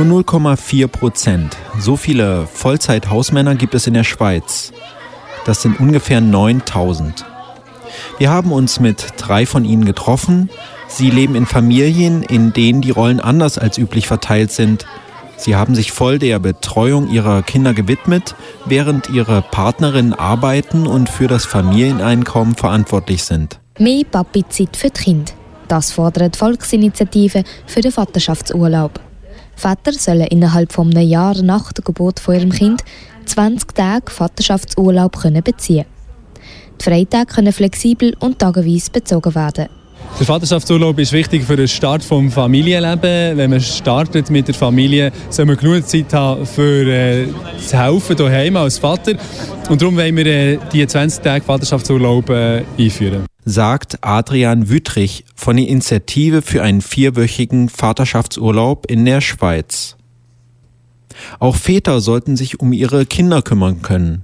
[0.00, 1.58] Nur 0,4 Prozent.
[1.78, 4.72] So viele Vollzeit-Hausmänner gibt es in der Schweiz.
[5.44, 7.26] Das sind ungefähr 9000.
[8.16, 10.48] Wir haben uns mit drei von ihnen getroffen.
[10.88, 14.86] Sie leben in Familien, in denen die Rollen anders als üblich verteilt sind.
[15.36, 21.28] Sie haben sich voll der Betreuung ihrer Kinder gewidmet, während ihre Partnerinnen arbeiten und für
[21.28, 23.60] das Familieneinkommen verantwortlich sind.
[23.78, 25.32] Mehr Papi-Zeit für die Kinder.
[25.68, 28.98] Das fordert Volksinitiative für den Vaterschaftsurlaub.
[29.60, 32.82] Väter sollen innerhalb von einem Jahr nach der Geburt von ihrem Kind
[33.26, 35.84] 20 Tage Vaterschaftsurlaub beziehen
[36.80, 39.68] Die Freitage können flexibel und tageweise bezogen werden.
[40.18, 43.36] Der Vaterschaftsurlaub ist wichtig für den Start des Familienlebens.
[43.36, 48.16] Wenn man startet mit der Familie, soll man genug Zeit haben für äh, das Helfen
[48.16, 49.12] daheim als Vater.
[49.68, 53.29] Und darum wollen wir äh, die 20 Tage Vaterschaftsurlaub äh, einführen.
[53.44, 59.96] Sagt Adrian Wüttrich von der Initiative für einen vierwöchigen Vaterschaftsurlaub in der Schweiz.
[61.38, 64.22] Auch Väter sollten sich um ihre Kinder kümmern können.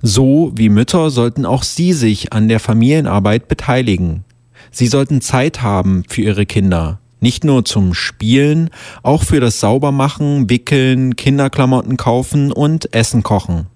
[0.00, 4.24] So wie Mütter sollten auch sie sich an der Familienarbeit beteiligen.
[4.70, 6.98] Sie sollten Zeit haben für ihre Kinder.
[7.20, 8.70] Nicht nur zum Spielen,
[9.04, 13.66] auch für das Saubermachen, Wickeln, Kinderklamotten kaufen und Essen kochen.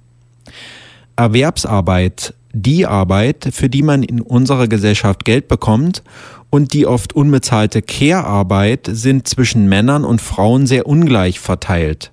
[1.15, 6.03] Erwerbsarbeit, die Arbeit, für die man in unserer Gesellschaft Geld bekommt,
[6.49, 12.13] und die oft unbezahlte Care-Arbeit sind zwischen Männern und Frauen sehr ungleich verteilt.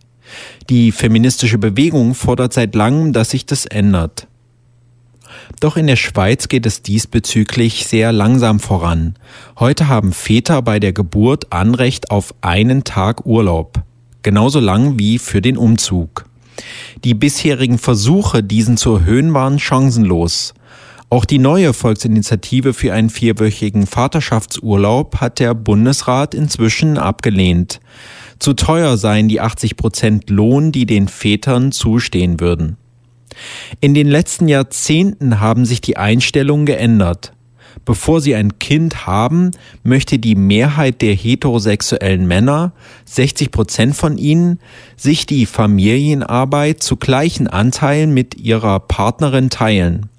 [0.70, 4.28] Die feministische Bewegung fordert seit langem, dass sich das ändert.
[5.60, 9.16] Doch in der Schweiz geht es diesbezüglich sehr langsam voran.
[9.60, 13.82] Heute haben Väter bei der Geburt Anrecht auf einen Tag Urlaub.
[14.24, 16.26] Genauso lang wie für den Umzug.
[17.04, 20.54] Die bisherigen Versuche, diesen zu erhöhen, waren chancenlos.
[21.10, 27.82] Auch die neue Volksinitiative für einen vierwöchigen Vaterschaftsurlaub hat der Bundesrat inzwischen abgelehnt.
[28.40, 32.78] Zu teuer seien die 80 Prozent Lohn, die den Vätern zustehen würden.
[33.80, 37.33] In den letzten Jahrzehnten haben sich die Einstellungen geändert.
[37.86, 39.52] Bevor sie ein Kind haben,
[39.84, 42.72] möchte die Mehrheit der heterosexuellen Männer,
[43.06, 44.60] 60 Prozent von ihnen,
[44.96, 50.10] sich die Familienarbeit zu gleichen Anteilen mit ihrer Partnerin teilen.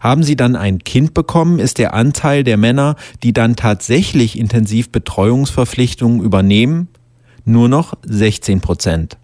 [0.00, 4.90] Haben sie dann ein Kind bekommen, ist der Anteil der Männer, die dann tatsächlich intensiv
[4.90, 6.88] Betreuungsverpflichtungen übernehmen,
[7.44, 9.18] nur noch 16 Prozent.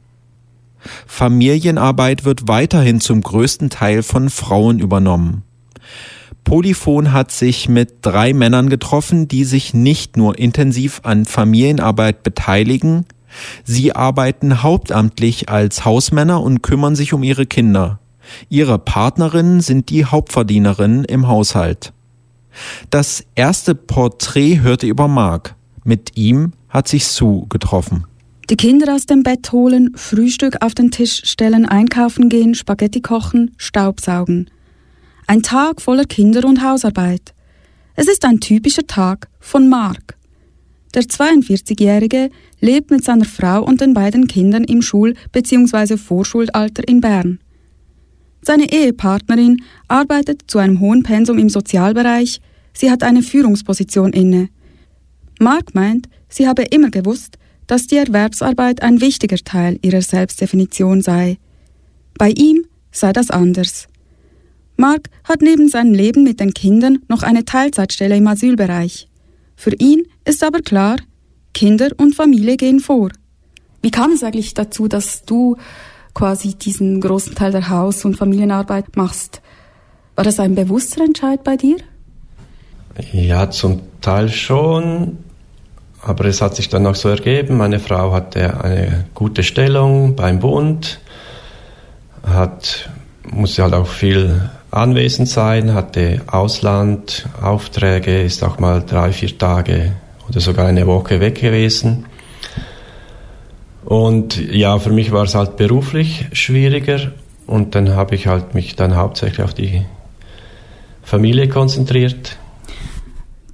[1.06, 5.42] Familienarbeit wird weiterhin zum größten Teil von Frauen übernommen.
[6.44, 13.06] Polyphon hat sich mit drei Männern getroffen, die sich nicht nur intensiv an Familienarbeit beteiligen,
[13.64, 17.98] sie arbeiten hauptamtlich als Hausmänner und kümmern sich um ihre Kinder.
[18.48, 21.92] Ihre Partnerinnen sind die Hauptverdienerinnen im Haushalt.
[22.90, 25.56] Das erste Porträt hörte über Mark.
[25.82, 28.04] Mit ihm hat sich Sue getroffen.
[28.50, 33.52] Die Kinder aus dem Bett holen, Frühstück auf den Tisch stellen, einkaufen gehen, Spaghetti kochen,
[33.56, 34.50] Staubsaugen.
[35.26, 37.32] Ein Tag voller Kinder- und Hausarbeit.
[37.96, 40.18] Es ist ein typischer Tag von Mark.
[40.92, 42.28] Der 42-Jährige
[42.60, 45.96] lebt mit seiner Frau und den beiden Kindern im Schul- bzw.
[45.96, 47.38] Vorschulalter in Bern.
[48.42, 52.42] Seine Ehepartnerin arbeitet zu einem hohen Pensum im Sozialbereich,
[52.74, 54.50] sie hat eine Führungsposition inne.
[55.40, 61.38] Mark meint, sie habe immer gewusst, dass die Erwerbsarbeit ein wichtiger Teil ihrer Selbstdefinition sei.
[62.18, 63.88] Bei ihm sei das anders.
[64.76, 69.08] Mark hat neben seinem Leben mit den Kindern noch eine Teilzeitstelle im Asylbereich.
[69.56, 70.96] Für ihn ist aber klar,
[71.52, 73.10] Kinder und Familie gehen vor.
[73.82, 75.56] Wie kam es eigentlich dazu, dass du
[76.12, 79.42] quasi diesen großen Teil der Haus- und Familienarbeit machst?
[80.16, 81.76] War das ein bewusster Entscheid bei dir?
[83.12, 85.18] Ja, zum Teil schon.
[86.00, 90.38] Aber es hat sich dann auch so ergeben, meine Frau hatte eine gute Stellung beim
[90.38, 91.00] Bund,
[92.22, 92.90] hat,
[93.30, 99.92] musste halt auch viel anwesend sein, hatte Auslandaufträge, ist auch mal drei, vier Tage
[100.28, 102.06] oder sogar eine Woche weg gewesen.
[103.84, 107.12] Und ja, für mich war es halt beruflich schwieriger
[107.46, 109.82] und dann habe ich halt mich dann hauptsächlich auf die
[111.02, 112.38] Familie konzentriert.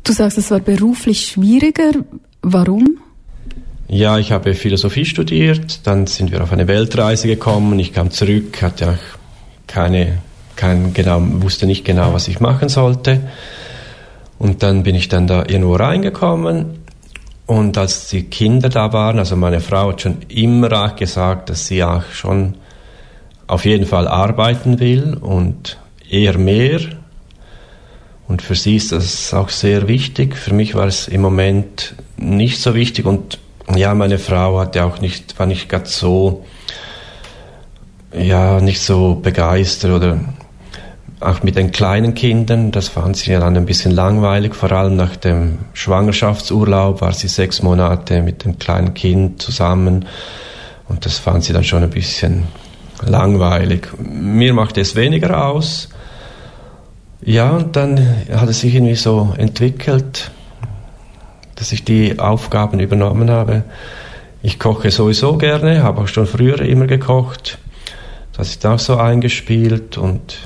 [0.05, 1.93] Du sagst, es war beruflich schwieriger.
[2.43, 3.01] Warum?
[3.89, 8.63] Ja, ich habe Philosophie studiert, dann sind wir auf eine Weltreise gekommen, ich kam zurück,
[8.63, 9.19] hatte auch
[9.67, 10.19] keine,
[10.61, 13.21] kein genau, wusste nicht genau, was ich machen sollte.
[14.39, 16.81] Und dann bin ich dann da irgendwo reingekommen
[17.47, 21.83] und als die Kinder da waren, also meine Frau hat schon immer gesagt, dass sie
[21.83, 22.55] auch schon
[23.47, 25.79] auf jeden Fall arbeiten will und
[26.09, 26.81] eher mehr
[28.29, 30.37] und für sie ist das auch sehr wichtig.
[30.37, 33.41] Für mich war es im Moment nicht so wichtig und
[33.75, 36.45] ja, meine Frau hatte auch nicht, war nicht ganz so,
[38.17, 40.21] ja, nicht so begeistert oder
[41.21, 45.17] auch mit den kleinen Kindern, das fand sie dann ein bisschen langweilig, vor allem nach
[45.17, 50.07] dem Schwangerschaftsurlaub war sie sechs Monate mit dem kleinen Kind zusammen
[50.89, 52.45] und das fand sie dann schon ein bisschen
[53.07, 53.89] langweilig.
[53.99, 55.91] Mir machte es weniger aus.
[57.23, 60.31] Ja, und dann hat es sich irgendwie so entwickelt,
[61.57, 63.65] dass ich die Aufgaben übernommen habe.
[64.43, 67.59] Ich koche sowieso gerne, habe auch schon früher immer gekocht.
[68.35, 70.39] Das ist auch so eingespielt und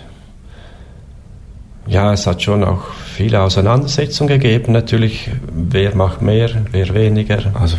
[1.87, 2.85] ja, es hat schon auch
[3.15, 4.73] viele Auseinandersetzungen gegeben.
[4.73, 7.53] Natürlich, wer macht mehr, wer weniger.
[7.55, 7.77] Also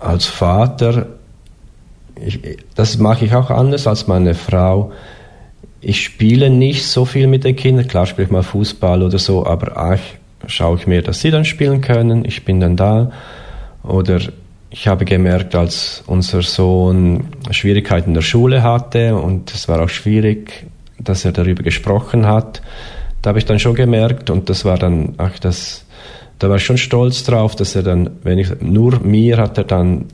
[0.00, 1.06] als Vater,
[2.16, 2.40] ich,
[2.74, 4.92] das mache ich auch anders als meine Frau.
[5.80, 7.86] Ich spiele nicht so viel mit den Kindern.
[7.86, 10.00] Klar spiele ich mal Fußball oder so, aber auch
[10.46, 12.24] schaue ich mir, dass sie dann spielen können.
[12.24, 13.12] Ich bin dann da.
[13.82, 14.20] Oder
[14.70, 19.88] ich habe gemerkt, als unser Sohn Schwierigkeiten in der Schule hatte und es war auch
[19.88, 20.66] schwierig,
[20.98, 22.60] dass er darüber gesprochen hat,
[23.24, 25.86] da habe ich dann schon gemerkt und das war dann, ach, das,
[26.38, 29.64] da war ich schon stolz drauf, dass er dann, wenn ich, nur mir hat er
[29.64, 30.08] dann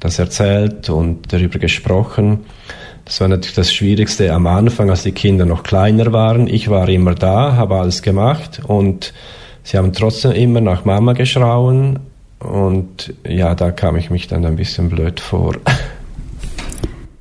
[0.00, 2.46] das erzählt und darüber gesprochen.
[3.04, 6.46] Das war natürlich das Schwierigste am Anfang, als die Kinder noch kleiner waren.
[6.46, 9.12] Ich war immer da, habe alles gemacht und
[9.62, 11.98] sie haben trotzdem immer nach Mama geschrauen
[12.38, 15.54] und ja, da kam ich mich dann ein bisschen blöd vor.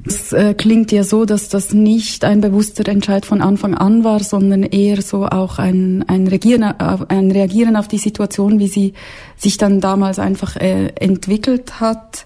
[0.05, 4.21] Es äh, klingt ja so, dass das nicht ein bewusster Entscheid von Anfang an war,
[4.21, 8.94] sondern eher so auch ein, ein, Regieren, ein Reagieren auf die Situation, wie sie
[9.38, 12.25] sich dann damals einfach äh, entwickelt hat.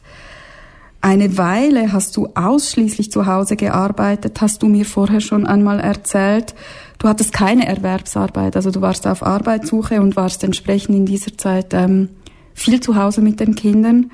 [1.01, 6.55] Eine Weile hast du ausschließlich zu Hause gearbeitet, hast du mir vorher schon einmal erzählt.
[6.97, 11.75] Du hattest keine Erwerbsarbeit, also du warst auf Arbeitssuche und warst entsprechend in dieser Zeit
[11.75, 12.09] ähm,
[12.55, 14.11] viel zu Hause mit den Kindern.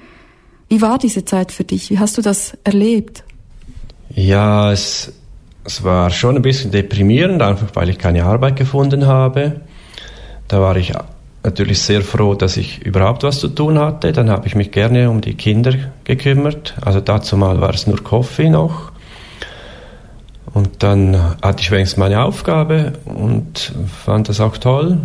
[0.68, 1.90] Wie war diese Zeit für dich?
[1.90, 3.24] Wie hast du das erlebt?
[4.16, 5.12] Ja, es,
[5.64, 9.62] es war schon ein bisschen deprimierend, einfach weil ich keine Arbeit gefunden habe.
[10.48, 10.94] Da war ich
[11.44, 14.12] natürlich sehr froh, dass ich überhaupt was zu tun hatte.
[14.12, 15.74] Dann habe ich mich gerne um die Kinder
[16.04, 16.76] gekümmert.
[16.82, 18.92] Also dazu mal war es nur Kaffee noch.
[20.54, 23.74] Und dann hatte ich wenigstens meine Aufgabe und
[24.06, 25.00] fand das auch toll.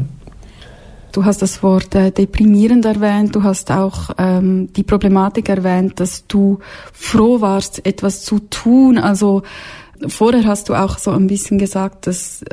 [1.12, 6.26] Du hast das Wort äh, deprimierend erwähnt, du hast auch ähm, die Problematik erwähnt, dass
[6.26, 6.58] du
[6.92, 8.98] froh warst, etwas zu tun.
[8.98, 9.42] Also
[10.06, 12.44] vorher hast du auch so ein bisschen gesagt, dass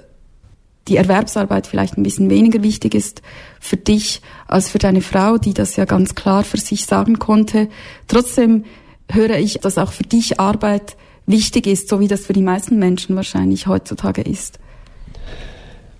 [0.88, 3.22] die Erwerbsarbeit vielleicht ein bisschen weniger wichtig ist
[3.60, 7.70] für dich als für deine Frau, die das ja ganz klar für sich sagen konnte.
[8.08, 8.66] Trotzdem
[9.12, 12.78] höre ich, dass auch für dich Arbeit wichtig ist, so wie das für die meisten
[12.78, 14.60] Menschen wahrscheinlich heutzutage ist.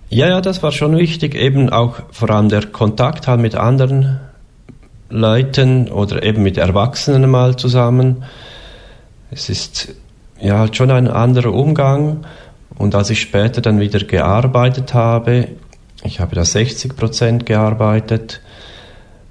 [0.08, 4.20] Ja, ja, das war schon wichtig, eben auch vor allem der Kontakt halt mit anderen
[5.10, 8.24] Leuten oder eben mit Erwachsenen mal zusammen.
[9.30, 9.94] Es ist
[10.40, 12.24] ja halt schon ein anderer Umgang.
[12.78, 15.48] Und als ich später dann wieder gearbeitet habe,
[16.04, 18.40] ich habe da 60 Prozent gearbeitet,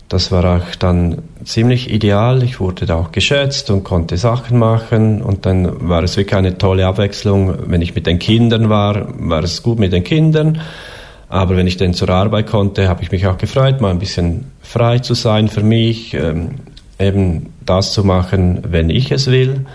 [0.10, 2.44] das war auch dann ziemlich ideal.
[2.44, 5.22] Ich wurde da auch geschätzt und konnte Sachen machen.
[5.22, 7.72] Und dann war es wirklich eine tolle Abwechslung.
[7.72, 10.62] Wenn ich mit den Kindern war, war es gut mit den Kindern.
[11.28, 14.52] Aber wenn ich dann zur Arbeit konnte, habe ich mich auch gefreut, mal ein bisschen
[14.62, 16.52] frei zu sein für mich, ähm,
[17.00, 19.66] eben das zu machen, wenn ich es will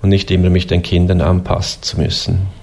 [0.00, 2.57] und nicht immer mich den Kindern anpassen zu müssen.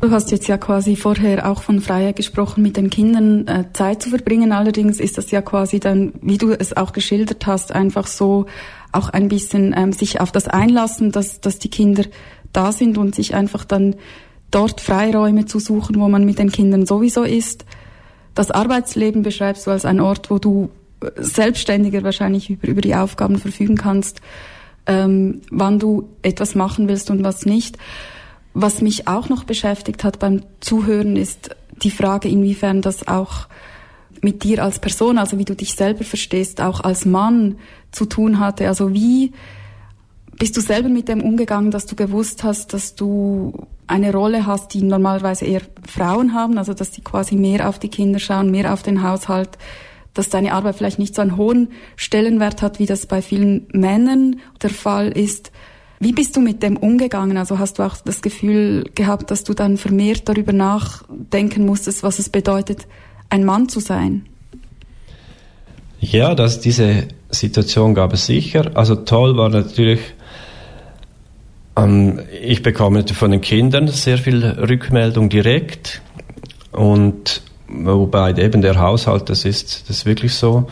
[0.00, 4.00] Du hast jetzt ja quasi vorher auch von Freiheit gesprochen, mit den Kindern äh, Zeit
[4.00, 4.52] zu verbringen.
[4.52, 8.46] Allerdings ist das ja quasi dann, wie du es auch geschildert hast, einfach so
[8.92, 12.04] auch ein bisschen ähm, sich auf das einlassen, dass, dass die Kinder
[12.52, 13.96] da sind und sich einfach dann
[14.52, 17.64] dort Freiräume zu suchen, wo man mit den Kindern sowieso ist.
[18.36, 20.70] Das Arbeitsleben beschreibst du als ein Ort, wo du
[21.02, 24.20] äh, selbstständiger wahrscheinlich über, über die Aufgaben verfügen kannst,
[24.86, 27.76] ähm, wann du etwas machen willst und was nicht.
[28.54, 31.50] Was mich auch noch beschäftigt hat beim Zuhören ist
[31.82, 33.46] die Frage, inwiefern das auch
[34.20, 37.56] mit dir als Person, also wie du dich selber verstehst, auch als Mann
[37.92, 38.66] zu tun hatte.
[38.66, 39.32] Also wie
[40.38, 44.74] bist du selber mit dem umgegangen, dass du gewusst hast, dass du eine Rolle hast,
[44.74, 48.72] die normalerweise eher Frauen haben, also dass sie quasi mehr auf die Kinder schauen, mehr
[48.72, 49.50] auf den Haushalt,
[50.14, 54.40] dass deine Arbeit vielleicht nicht so einen hohen Stellenwert hat, wie das bei vielen Männern
[54.62, 55.52] der Fall ist.
[56.00, 57.36] Wie bist du mit dem umgegangen?
[57.36, 62.18] Also hast du auch das Gefühl gehabt, dass du dann vermehrt darüber nachdenken musstest, was
[62.18, 62.86] es bedeutet,
[63.30, 64.26] ein Mann zu sein?
[66.00, 68.70] Ja, dass diese Situation gab es sicher.
[68.74, 70.00] Also toll war natürlich,
[71.76, 76.00] ähm, ich bekomme von den Kindern sehr viel Rückmeldung direkt
[76.70, 80.68] und wobei eben der Haushalt, das ist, das ist wirklich so,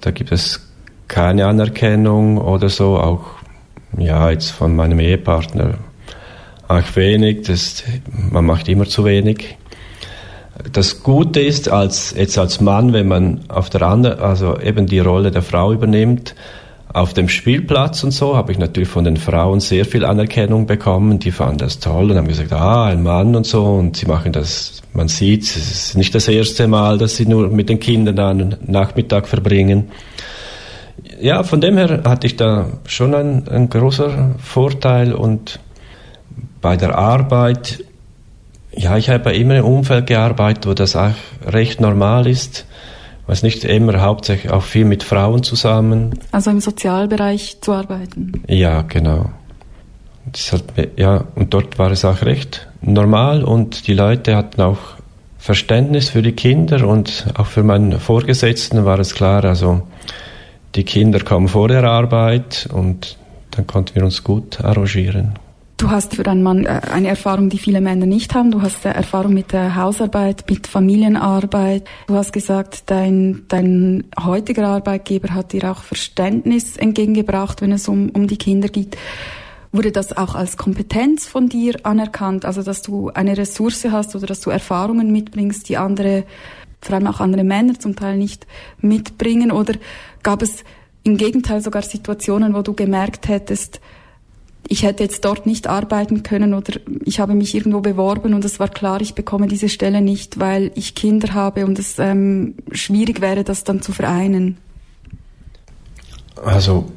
[0.00, 0.68] da gibt es
[1.06, 3.35] keine Anerkennung oder so, auch
[3.98, 5.78] ja jetzt von meinem Ehepartner
[6.68, 9.56] auch wenig, das, man macht immer zu wenig.
[10.72, 15.00] Das Gute ist, als, jetzt als Mann, wenn man auf der anderen, also eben die
[15.00, 16.34] Rolle der Frau übernimmt,
[16.92, 21.18] auf dem Spielplatz und so habe ich natürlich von den Frauen sehr viel Anerkennung bekommen.
[21.18, 23.64] Die fanden das toll und haben gesagt, ah, ein Mann und so.
[23.64, 27.48] Und sie machen das, man sieht, es ist nicht das erste Mal, dass sie nur
[27.48, 29.90] mit den Kindern einen Nachmittag verbringen.
[31.20, 35.60] Ja, von dem her hatte ich da schon ein, ein großer Vorteil und
[36.60, 37.84] bei der Arbeit,
[38.72, 41.14] ja, ich habe immer im Umfeld gearbeitet, wo das auch
[41.46, 42.66] recht normal ist.
[43.26, 46.18] weiß nicht immer hauptsächlich auch viel mit Frauen zusammen.
[46.32, 48.42] Also im Sozialbereich zu arbeiten.
[48.48, 49.30] Ja, genau.
[50.50, 50.64] Hat,
[50.96, 54.78] ja, und dort war es auch recht normal und die Leute hatten auch
[55.38, 59.82] Verständnis für die Kinder und auch für meinen Vorgesetzten war es klar, also
[60.74, 63.16] die Kinder kommen vor der Arbeit und
[63.50, 65.38] dann konnten wir uns gut arrangieren.
[65.78, 68.50] Du hast für einen Mann äh, eine Erfahrung, die viele Männer nicht haben.
[68.50, 71.86] Du hast Erfahrung mit der Hausarbeit, mit Familienarbeit.
[72.06, 78.08] Du hast gesagt, dein, dein heutiger Arbeitgeber hat dir auch Verständnis entgegengebracht, wenn es um,
[78.10, 78.96] um die Kinder geht.
[79.70, 82.46] Wurde das auch als Kompetenz von dir anerkannt?
[82.46, 86.24] Also, dass du eine Ressource hast oder dass du Erfahrungen mitbringst, die andere,
[86.86, 88.46] vor allem auch andere Männer zum Teil nicht
[88.80, 89.50] mitbringen?
[89.50, 89.74] Oder
[90.22, 90.64] gab es
[91.02, 93.80] im Gegenteil sogar Situationen, wo du gemerkt hättest,
[94.68, 98.58] ich hätte jetzt dort nicht arbeiten können oder ich habe mich irgendwo beworben und es
[98.58, 103.20] war klar, ich bekomme diese Stelle nicht, weil ich Kinder habe und es ähm, schwierig
[103.20, 104.58] wäre, das dann zu vereinen.
[106.44, 106.90] Also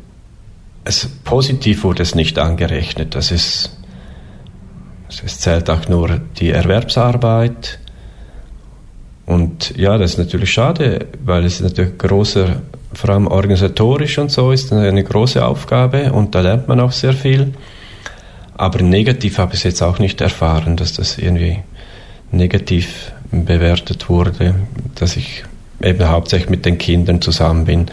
[0.84, 3.16] es, positiv wurde es nicht angerechnet.
[3.16, 3.78] Das ist,
[5.24, 7.80] es zählt auch nur die Erwerbsarbeit.
[9.30, 14.52] Und ja, das ist natürlich schade, weil es natürlich großer vor allem organisatorisch und so
[14.52, 17.54] ist eine große Aufgabe und da lernt man auch sehr viel.
[18.58, 21.60] Aber negativ habe ich es jetzt auch nicht erfahren, dass das irgendwie
[22.32, 24.56] negativ bewertet wurde,
[24.96, 25.44] dass ich
[25.80, 27.86] eben hauptsächlich mit den Kindern zusammen bin.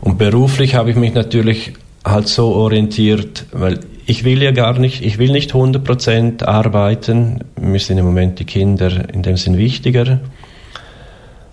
[0.00, 1.72] Und beruflich habe ich mich natürlich
[2.04, 7.40] halt so orientiert, weil ich will ja gar nicht, ich will nicht 100% arbeiten.
[7.60, 10.20] Mir sind im Moment die Kinder in dem Sinn wichtiger.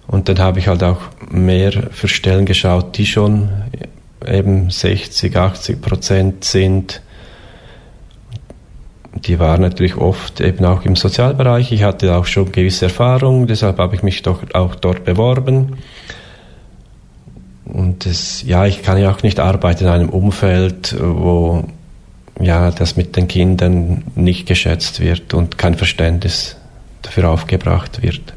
[0.07, 3.49] Und dann habe ich halt auch mehr für Stellen geschaut, die schon
[4.25, 7.01] eben 60, 80 Prozent sind.
[9.13, 11.71] Die waren natürlich oft eben auch im Sozialbereich.
[11.71, 15.77] Ich hatte auch schon gewisse Erfahrungen, deshalb habe ich mich doch auch dort beworben.
[17.65, 21.65] Und das, ja, ich kann ja auch nicht arbeiten in einem Umfeld, wo
[22.39, 26.55] ja, das mit den Kindern nicht geschätzt wird und kein Verständnis
[27.01, 28.36] dafür aufgebracht wird.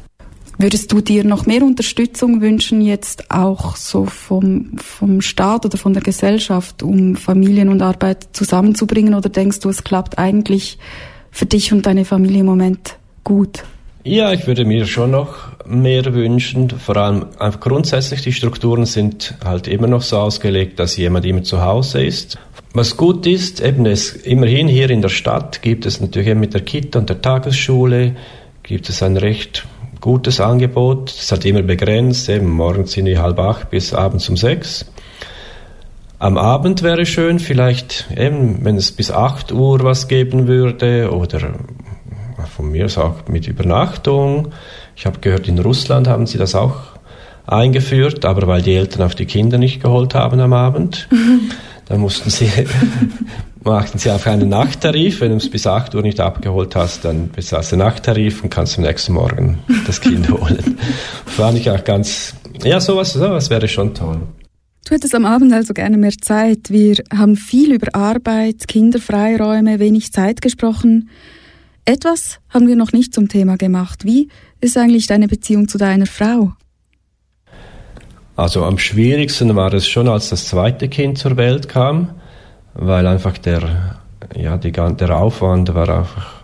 [0.61, 5.93] Würdest du dir noch mehr Unterstützung wünschen, jetzt auch so vom, vom Staat oder von
[5.93, 9.15] der Gesellschaft, um Familien und Arbeit zusammenzubringen?
[9.15, 10.77] Oder denkst du, es klappt eigentlich
[11.31, 13.63] für dich und deine Familie im Moment gut?
[14.03, 16.69] Ja, ich würde mir schon noch mehr wünschen.
[16.69, 21.41] Vor allem einfach grundsätzlich die Strukturen sind halt immer noch so ausgelegt, dass jemand immer
[21.41, 22.37] zu Hause ist.
[22.75, 26.61] Was gut ist, eben es immerhin hier in der Stadt gibt es natürlich mit der
[26.61, 28.15] Kita und der Tagesschule
[28.61, 29.65] gibt es ein recht
[30.01, 31.11] gutes Angebot.
[31.11, 34.85] Es hat immer begrenzt, eben morgens sind die halb acht bis abends um sechs.
[36.19, 41.53] Am Abend wäre schön, vielleicht eben, wenn es bis acht Uhr was geben würde oder
[42.55, 44.49] von mir aus auch mit Übernachtung.
[44.95, 46.75] Ich habe gehört, in Russland haben sie das auch
[47.47, 51.07] eingeführt, aber weil die Eltern auf die Kinder nicht geholt haben am Abend,
[51.85, 52.51] dann mussten sie
[53.63, 55.21] machten sie einfach einen Nachttarif.
[55.21, 58.49] Wenn du es bis 8 Uhr nicht abgeholt hast, dann bezahlst du den Nachttarif und
[58.49, 60.77] kannst am nächsten Morgen das Kind holen.
[61.25, 64.21] Fand ich auch ganz, ja, sowas, sowas wäre schon toll.
[64.85, 66.69] Du hättest am Abend also gerne mehr Zeit.
[66.69, 71.09] Wir haben viel über Arbeit, Kinderfreiräume, wenig Zeit gesprochen.
[71.85, 74.05] Etwas haben wir noch nicht zum Thema gemacht.
[74.05, 76.53] Wie ist eigentlich deine Beziehung zu deiner Frau?
[78.35, 82.20] Also am schwierigsten war es schon, als das zweite Kind zur Welt kam
[82.73, 83.99] weil einfach der,
[84.35, 86.43] ja, die, der Aufwand war einfach,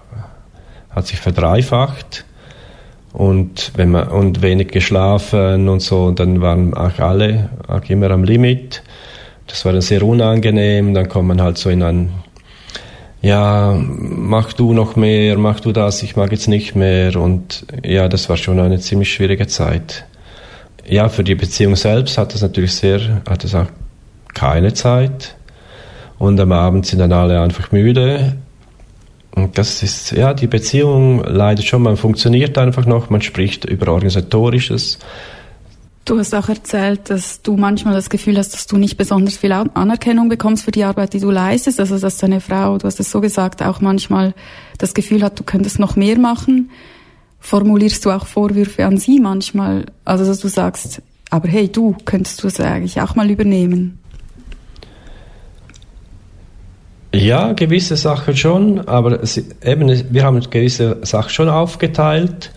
[0.90, 2.26] hat sich verdreifacht.
[3.14, 8.12] Und wenn man und wenig geschlafen und so und dann waren auch alle auch immer
[8.12, 8.84] am Limit.
[9.48, 10.94] Das war dann sehr unangenehm.
[10.94, 12.10] Dann kommt man halt so in ein
[13.22, 17.16] ja mach du noch mehr mach du das ich mag jetzt nicht mehr.
[17.16, 20.06] Und ja das war schon eine ziemlich schwierige Zeit.
[20.86, 23.68] Ja für die Beziehung selbst hat es natürlich sehr hat es auch
[24.36, 25.37] keine Zeit
[26.20, 28.38] und am Abend sind dann alle einfach müde.
[29.36, 33.92] Und das ist, ja, die Beziehung leidet schon, man funktioniert einfach noch, man spricht über
[33.92, 34.98] Organisatorisches.
[36.06, 39.52] Du hast auch erzählt, dass du manchmal das Gefühl hast, dass du nicht besonders viel
[39.52, 41.80] Anerkennung bekommst für die Arbeit, die du leistest.
[41.82, 44.34] Also dass deine Frau, du hast es so gesagt, auch manchmal
[44.78, 46.72] das Gefühl hat, du könntest noch mehr machen.
[47.40, 49.86] Formulierst du auch Vorwürfe an sie manchmal?
[50.06, 54.00] Also dass du sagst, aber hey, du könntest du es eigentlich auch mal übernehmen?
[57.20, 62.52] Ja, gewisse Sachen schon, aber sie, eben, wir haben gewisse Sachen schon aufgeteilt,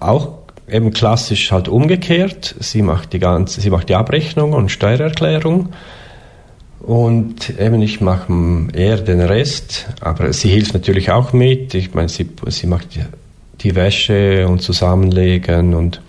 [0.00, 2.54] auch eben klassisch halt umgekehrt.
[2.60, 5.70] Sie macht die ganze, sie macht die Abrechnung und Steuererklärung.
[6.80, 8.32] Und eben ich mache
[8.72, 11.74] eher den Rest, aber sie hilft natürlich auch mit.
[11.74, 13.04] Ich meine, sie, sie macht die,
[13.60, 16.00] die Wäsche und Zusammenlegen und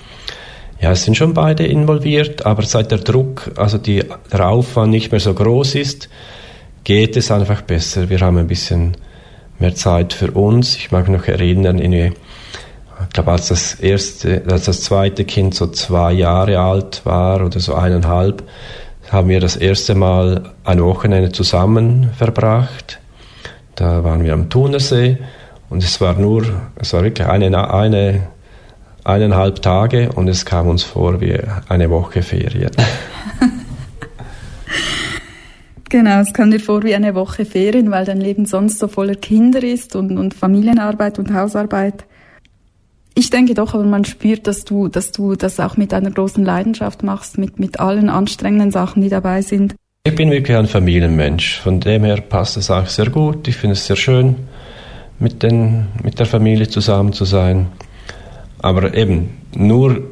[0.80, 5.12] ja, es sind schon beide involviert, aber seit der Druck, also die, der Aufwand nicht
[5.12, 6.10] mehr so groß ist,
[6.84, 8.10] geht es einfach besser.
[8.10, 8.98] Wir haben ein bisschen
[9.60, 10.76] mehr Zeit für uns.
[10.76, 12.14] Ich mag noch erinnern, in
[13.04, 17.60] ich glaube, als das erste, als das zweite Kind so zwei Jahre alt war oder
[17.60, 18.44] so eineinhalb,
[19.10, 23.00] haben wir das erste Mal ein Wochenende zusammen verbracht.
[23.76, 25.18] Da waren wir am Thunersee
[25.70, 26.46] und es war nur,
[26.76, 28.28] es war wirklich eine, eine,
[29.04, 32.72] eineinhalb Tage und es kam uns vor wie eine Woche Ferien.
[35.92, 39.16] Genau, es kam dir vor wie eine Woche Ferien, weil dein Leben sonst so voller
[39.16, 42.06] Kinder ist und, und Familienarbeit und Hausarbeit.
[43.14, 46.46] Ich denke doch, aber man spürt, dass du, dass du das auch mit einer großen
[46.46, 49.76] Leidenschaft machst, mit, mit allen anstrengenden Sachen, die dabei sind.
[50.06, 51.60] Ich bin wirklich ein Familienmensch.
[51.60, 53.50] Von dem her passt es auch sehr gut.
[53.50, 54.38] Ich finde es sehr schön,
[55.20, 57.68] mit, den, mit der Familie zusammen zu sein.
[58.60, 60.04] Aber eben, nur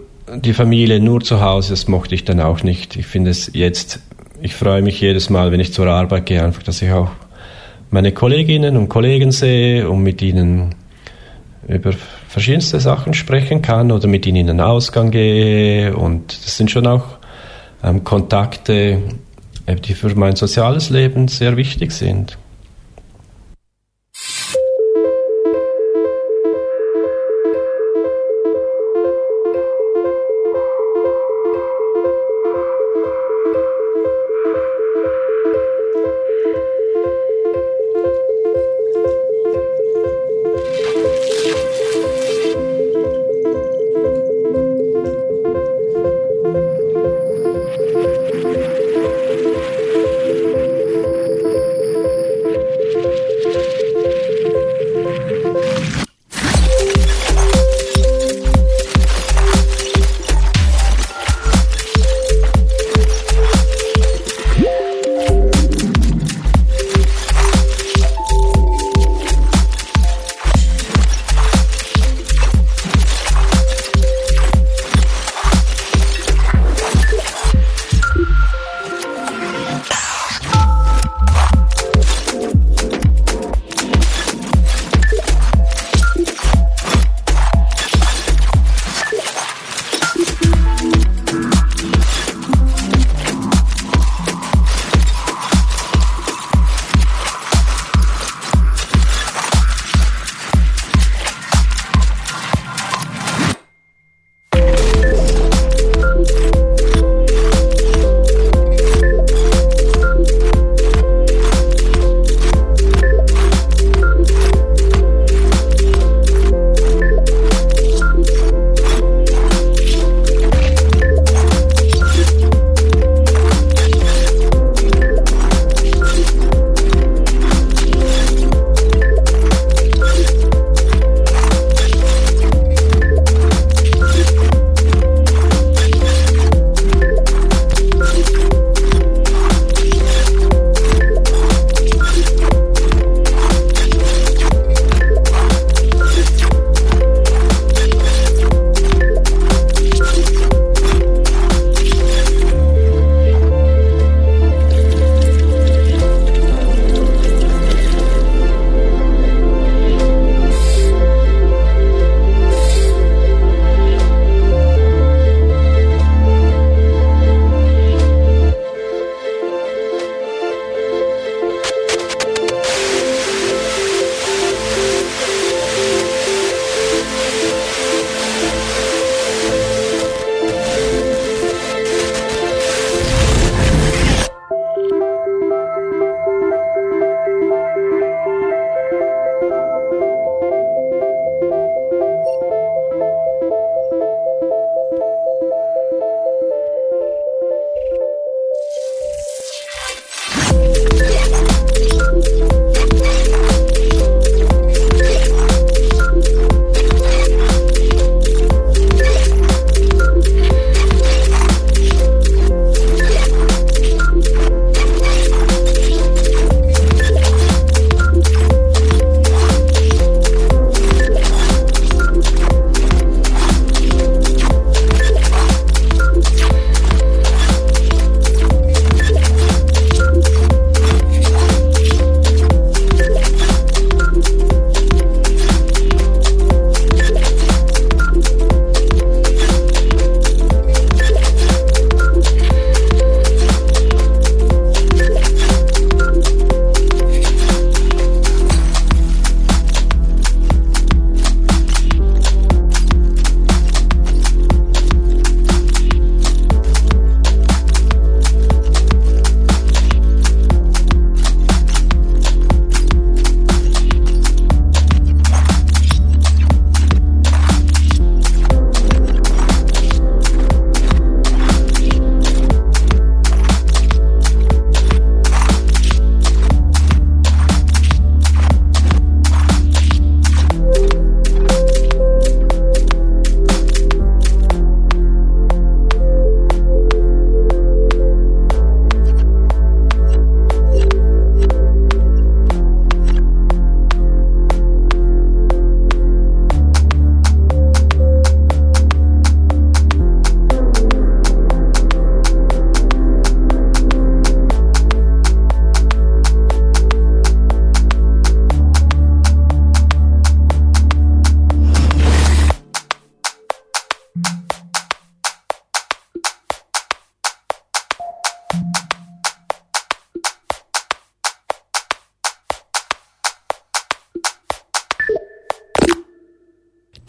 [0.43, 2.97] die Familie, nur zu Hause, das mochte ich dann auch nicht.
[2.97, 4.01] Ich finde es jetzt,
[4.41, 7.11] ich freue mich jedes Mal, wenn ich zur Arbeit gehe, einfach, dass ich auch
[7.91, 10.75] meine Kolleginnen und Kollegen sehe und mit ihnen
[11.67, 11.91] über
[12.27, 15.95] verschiedenste Sachen sprechen kann oder mit ihnen in den Ausgang gehe.
[15.95, 17.05] Und das sind schon auch
[17.83, 19.01] ähm, Kontakte,
[19.67, 22.38] äh, die für mein soziales Leben sehr wichtig sind.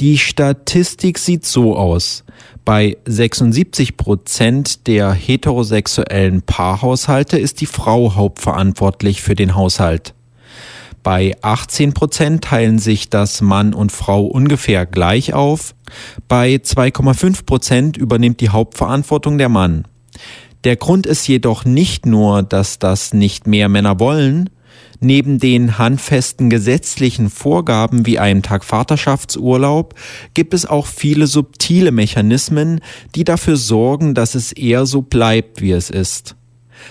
[0.00, 2.24] Die Statistik sieht so aus.
[2.64, 10.14] Bei 76 Prozent der heterosexuellen Paarhaushalte ist die Frau hauptverantwortlich für den Haushalt.
[11.02, 15.74] Bei 18 Prozent teilen sich das Mann und Frau ungefähr gleich auf.
[16.28, 19.84] Bei 2,5 Prozent übernimmt die Hauptverantwortung der Mann.
[20.64, 24.48] Der Grund ist jedoch nicht nur, dass das nicht mehr Männer wollen.
[25.02, 29.94] Neben den handfesten gesetzlichen Vorgaben wie einem Tag Vaterschaftsurlaub
[30.34, 32.80] gibt es auch viele subtile Mechanismen,
[33.14, 36.36] die dafür sorgen, dass es eher so bleibt, wie es ist.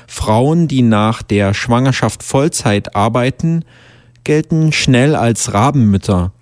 [0.07, 3.63] Frauen, die nach der Schwangerschaft Vollzeit arbeiten,
[4.23, 6.33] gelten schnell als Rabenmütter.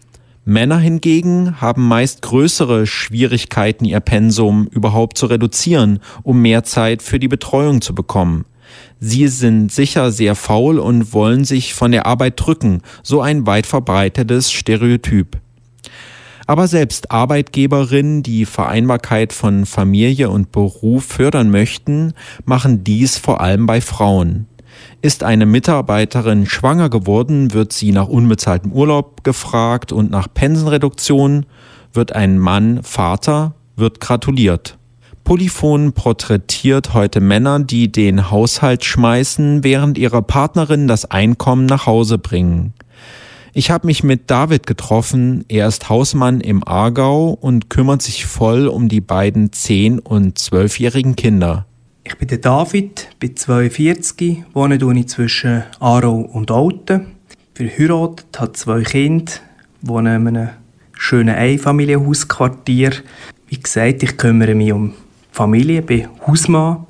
[0.46, 7.20] Männer hingegen haben meist größere Schwierigkeiten, ihr Pensum überhaupt zu reduzieren, um mehr Zeit für
[7.20, 8.46] die Betreuung zu bekommen.
[9.00, 13.68] Sie sind sicher sehr faul und wollen sich von der Arbeit drücken, so ein weit
[13.68, 15.38] verbreitetes Stereotyp.
[16.48, 22.14] Aber selbst Arbeitgeberinnen, die Vereinbarkeit von Familie und Beruf fördern möchten,
[22.46, 24.48] machen dies vor allem bei Frauen.
[25.02, 31.46] Ist eine Mitarbeiterin schwanger geworden, wird sie nach unbezahltem Urlaub gefragt und nach Pensenreduktion.
[31.94, 34.78] Wird ein Mann Vater, wird gratuliert.
[35.28, 42.18] Polyphon porträtiert heute Männer, die den Haushalt schmeißen, während ihre Partnerinnen das Einkommen nach Hause
[42.18, 42.72] bringen.
[43.52, 45.44] Ich habe mich mit David getroffen.
[45.50, 51.18] Er ist Hausmann im Aargau und kümmert sich voll um die beiden zehn- und zwölfjährigen
[51.18, 51.66] Kinder.
[52.06, 57.08] Ich bin der David, bin 42, wohne zwischen Aarau und Alten.
[57.54, 59.34] Bin verheiratet, habe zwei Kinder,
[59.82, 60.50] wohne in einem
[60.94, 62.94] schönen Einfamilienhausquartier.
[63.50, 64.94] Wie gesagt, ich kümmere mich um
[65.38, 66.88] Familie, bin Hausmann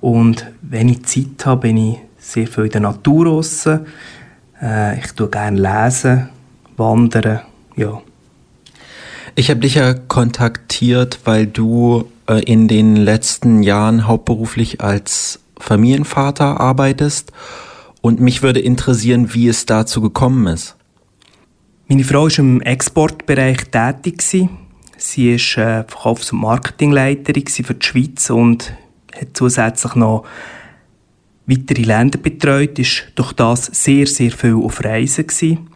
[0.00, 3.86] und wenn ich Zeit habe, bin ich sehr viel in der Natur draussen.
[4.62, 6.28] Äh, ich tue gerne lesen,
[6.76, 7.40] wandern,
[7.74, 8.00] ja.
[9.34, 16.60] Ich habe dich ja kontaktiert, weil du äh, in den letzten Jahren hauptberuflich als Familienvater
[16.60, 17.32] arbeitest.
[18.00, 20.76] Und mich würde interessieren, wie es dazu gekommen ist.
[21.88, 24.48] Meine Frau war im Exportbereich tätig.
[24.98, 28.74] Sie äh, Verkaufs- und Marketingleiterin für die Schweiz und
[29.14, 30.24] hat zusätzlich noch
[31.46, 35.68] weitere Länder betreut, ist durch das sehr, sehr viel auf Reisen gewesen.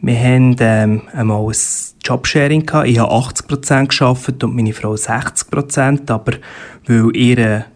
[0.00, 1.56] Wir haben ähm, einmal ein
[2.04, 2.88] Jobsharing gehabt.
[2.88, 6.32] Ich habe 80 Prozent geschafft und meine Frau 60 Prozent, aber
[6.86, 7.66] weil ihr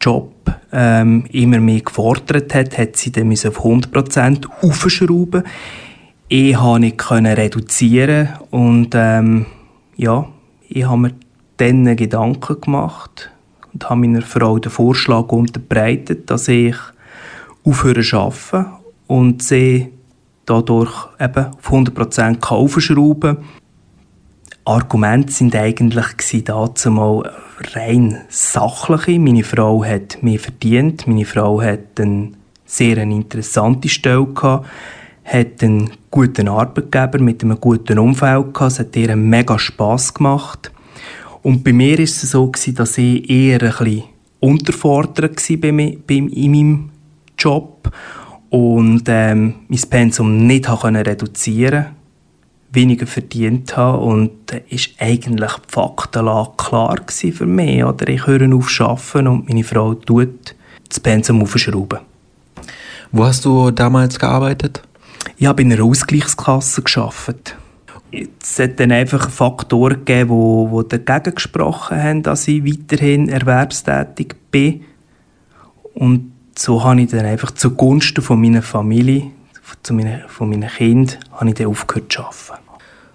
[0.00, 0.32] Job
[0.72, 5.42] ähm, immer mehr gefordert hat, hat sie dann auf 100 Prozent aufschrauben.
[6.28, 9.46] Ich konnte nicht reduzieren und ähm,
[9.96, 10.26] ja,
[10.68, 11.14] ich habe mir
[11.56, 13.30] dann Gedanken gemacht
[13.72, 16.76] und habe meiner Frau den Vorschlag unterbreitet, dass ich
[17.64, 18.72] aufhöre zu arbeiten
[19.06, 19.92] und sie
[20.46, 23.44] dadurch eben auf 100% aufschrauben kann.
[24.64, 27.32] Argumente sind eigentlich dazu mal
[27.74, 29.18] rein sachliche.
[29.18, 31.06] Meine Frau hat mehr verdient.
[31.06, 32.32] Meine Frau hat eine
[32.64, 34.66] sehr interessante Stelle gehabt,
[35.24, 38.72] hat einen guten Arbeitgeber mit einem guten Umfeld gehabt.
[38.72, 40.72] Es hat ihr mega Spass gemacht.
[41.42, 44.04] Und bei mir ist es so gewesen, dass ich eher ein bisschen
[44.40, 46.90] unterfordert war bei, bei, in meinem
[47.38, 47.92] Job
[48.50, 51.86] und ähm, mein Pensum nicht habe reduzieren
[52.72, 57.84] weniger verdient habe und da ist eigentlich die Faktenlage klar für mich.
[57.84, 60.54] Oder ich höre auf arbeiten und meine Frau tut
[60.88, 62.00] das Pensum aufschrauben.
[63.12, 64.82] Wo hast du damals gearbeitet?
[65.36, 67.56] Ich habe in einer Ausgleichskasse gearbeitet.
[68.42, 74.34] Es hat dann einfach Faktoren gegeben, die, die dagegen gesprochen haben, dass ich weiterhin erwerbstätig
[74.50, 74.84] bin.
[75.94, 79.30] Und so habe ich dann einfach zugunsten von meiner Familie,
[79.82, 82.62] zu meinen, von meinen Kindern, habe ich dann aufgehört zu arbeiten.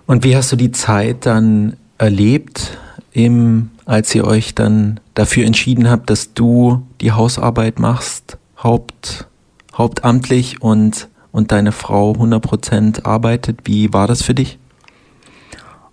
[0.08, 2.78] Und wie hast du die Zeit dann erlebt,
[3.12, 9.28] im, als ihr euch dann dafür entschieden habt, dass du die Hausarbeit machst, haupt,
[9.76, 13.62] hauptamtlich und, und deine Frau 100% arbeitet?
[13.66, 14.60] Wie war das für dich?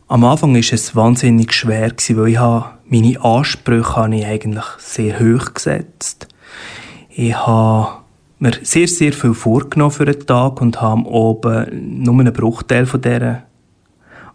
[0.09, 2.38] Am Anfang war es wahnsinnig schwer, weil ich
[2.87, 6.28] meine Ansprüche habe ich eigentlich sehr hoch gesetzt
[7.16, 8.02] ich habe
[8.40, 13.00] mir sehr, sehr viel vorgenommen für den Tag und habe oben nur einen Bruchteil von
[13.00, 13.44] dieser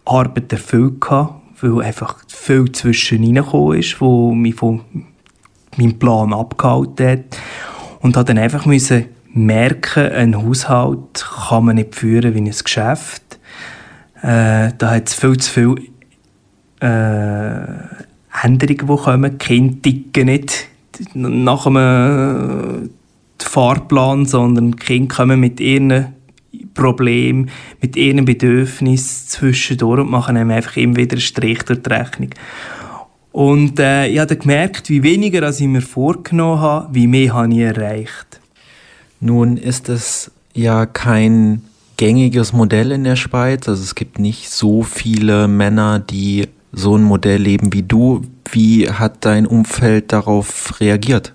[0.04, 1.04] Arbeit erfüllt
[1.60, 4.80] weil einfach viel zwischen reingekommen ist, wo mich von
[5.76, 7.38] meinem Plan abgehalten hat.
[8.00, 13.38] Und habe dann einfach müssen merken, ein Haushalt kann man nicht führen wie ein Geschäft.
[14.22, 15.74] Äh, da hat es viel zu viele
[16.80, 19.38] äh, Änderungen, die kommen.
[19.38, 20.68] Die Kinder ticken nicht
[21.14, 22.90] nach einem
[23.38, 26.14] Fahrplan, sondern die Kinder kommen mit ihren
[26.74, 27.48] Problem
[27.80, 32.30] mit ihren Bedürfnissen zwischendurch und machen einem einfach immer wieder einen Strich durch die Rechnung.
[33.32, 37.52] Und äh, ich habe gemerkt, wie weniger als ich mir vorgenommen habe, wie mehr habe
[37.52, 38.29] ich erreicht.
[39.20, 41.62] Nun ist es ja kein
[41.98, 43.68] gängiges Modell in der Schweiz.
[43.68, 48.22] Also es gibt nicht so viele Männer, die so ein Modell leben wie du.
[48.50, 51.34] Wie hat dein Umfeld darauf reagiert?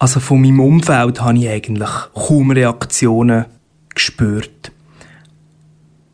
[0.00, 3.44] Also von meinem Umfeld habe ich eigentlich kaum Reaktionen
[3.94, 4.72] gespürt.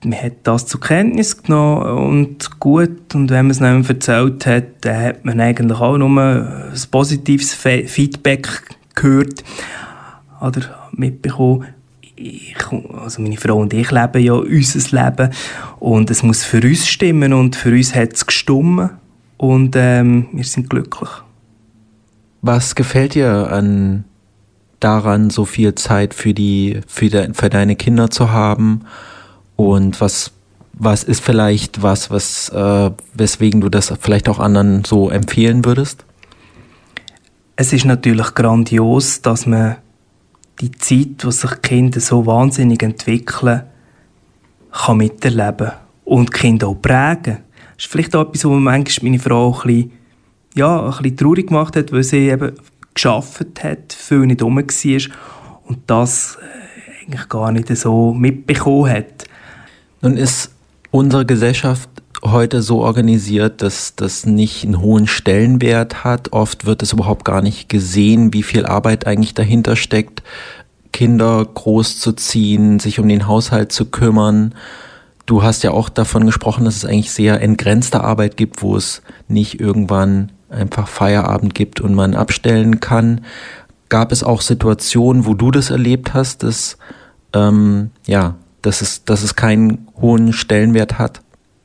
[0.04, 3.14] Man hat das zur Kenntnis genommen und gut.
[3.14, 7.54] Und wenn man es einem erzählt hat, dann hat man eigentlich auch nur ein positives
[7.54, 9.42] Feedback gehört
[10.40, 11.66] oder mitbekommen.
[12.16, 12.56] Ich,
[13.00, 15.30] also meine Frau und ich leben ja unser Leben
[15.78, 18.90] und es muss für uns stimmen und für uns hat es gestimmt
[19.36, 21.10] und ähm, wir sind glücklich.
[22.42, 24.04] Was gefällt dir an
[24.80, 28.82] daran, so viel Zeit für die, für, de, für deine Kinder zu haben?
[29.56, 30.32] Und was,
[30.72, 36.04] was ist vielleicht was, was, äh, weswegen du das vielleicht auch anderen so empfehlen würdest?
[37.56, 39.76] Es ist natürlich grandios, dass man
[40.60, 43.62] die Zeit, wo sich Kinder so wahnsinnig entwickeln,
[44.72, 45.72] kann miterleben
[46.04, 47.38] und Kinder auch prägen.
[47.76, 49.92] Das ist vielleicht auch etwas, wo manchmal meine Frau ein bisschen
[50.54, 52.52] ja, ein bisschen traurig gemacht hat, weil sie eben
[52.92, 55.16] geschafft hat, viel nicht rum war
[55.66, 59.24] und das äh, eigentlich gar nicht so mitbekommen hat.
[60.02, 60.52] Nun ist
[60.90, 61.88] unsere Gesellschaft
[62.24, 66.32] heute so organisiert, dass das nicht einen hohen Stellenwert hat.
[66.32, 70.22] Oft wird es überhaupt gar nicht gesehen, wie viel Arbeit eigentlich dahinter steckt,
[70.92, 74.54] Kinder großzuziehen, sich um den Haushalt zu kümmern.
[75.26, 79.02] Du hast ja auch davon gesprochen, dass es eigentlich sehr entgrenzte Arbeit gibt, wo es
[79.28, 83.20] nicht irgendwann einfach Feierabend gibt und man abstellen kann.
[83.88, 86.78] Gab es auch Situationen, wo du das erlebt hast, dass,
[87.34, 91.20] ähm, ja, dass es, dass es keinen hohen Stellenwert hat?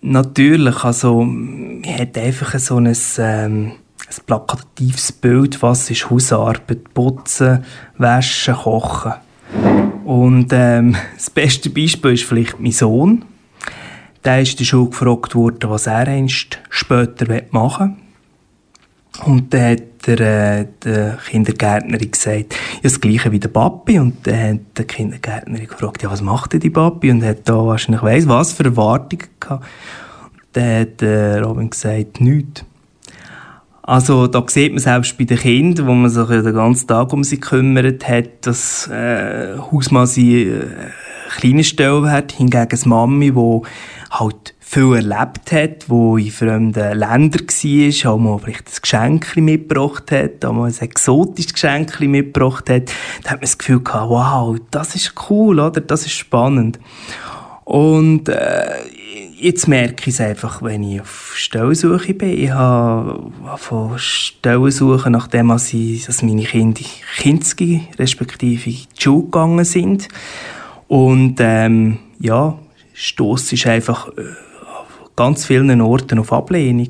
[0.05, 7.63] Natürlich, also man hat einfach so ein, ähm, ein plakatives Bild, was ist Hausarbeit, putzen,
[7.97, 9.13] waschen, kochen.
[10.03, 13.23] Und ähm, das beste Beispiel ist vielleicht mein Sohn.
[14.25, 18.02] Der ist der Schule gefragt worden, was er einst später machen will.
[19.21, 23.99] Und dann hat der, äh, der Kindergärtnerin gesagt, ja, das Gleiche wie der Papi.
[23.99, 27.11] Und dann hat der Kindergärtnerin gefragt, ja, was macht denn die Papi?
[27.11, 29.65] Und hat da wahrscheinlich weiss, was für Erwartungen gehabt.
[30.33, 32.65] Und dann hat äh, Robin gesagt, nichts.
[33.85, 37.11] Also da sieht man selbst bei den Kindern, wo man sich ja den ganzen Tag
[37.11, 40.67] um sie kümmert hat, dass äh, Hausmann sie äh,
[41.37, 43.61] kleine Stelle hat, hingegen das Mami, die
[44.09, 50.11] halt viel erlebt hat, wo in fremden Ländern war, auch mal vielleicht ein Geschenk mitgebracht
[50.11, 54.57] hat, auch mal ein exotisches Geschenk mitgebracht hat, da hat man das Gefühl gehabt, wow,
[54.71, 55.79] das ist cool, oder?
[55.79, 56.79] Das ist spannend.
[57.65, 58.65] Und äh,
[59.37, 62.35] jetzt merke ich es einfach, wenn ich auf Stellensuche bin.
[62.35, 66.81] Ich habe von Stellensuche, nachdem ich, dass meine Kinder
[67.17, 70.07] Kinski, respektive in die Schule gegangen sind.
[70.87, 72.57] Und ähm, ja,
[72.93, 74.23] Stoss ist einfach äh,
[75.15, 76.89] ganz vielen Orten auf Ablehnung.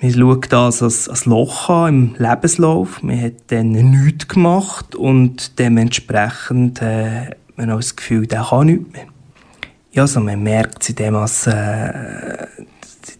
[0.00, 3.02] Man schaut das als, als Loch an im Lebenslauf.
[3.02, 8.92] Man hat dann nichts gemacht und dementsprechend äh, man auch das Gefühl, der kann nichts
[8.92, 9.06] mehr.
[9.92, 12.46] Ja, also man merkt es indem dass äh,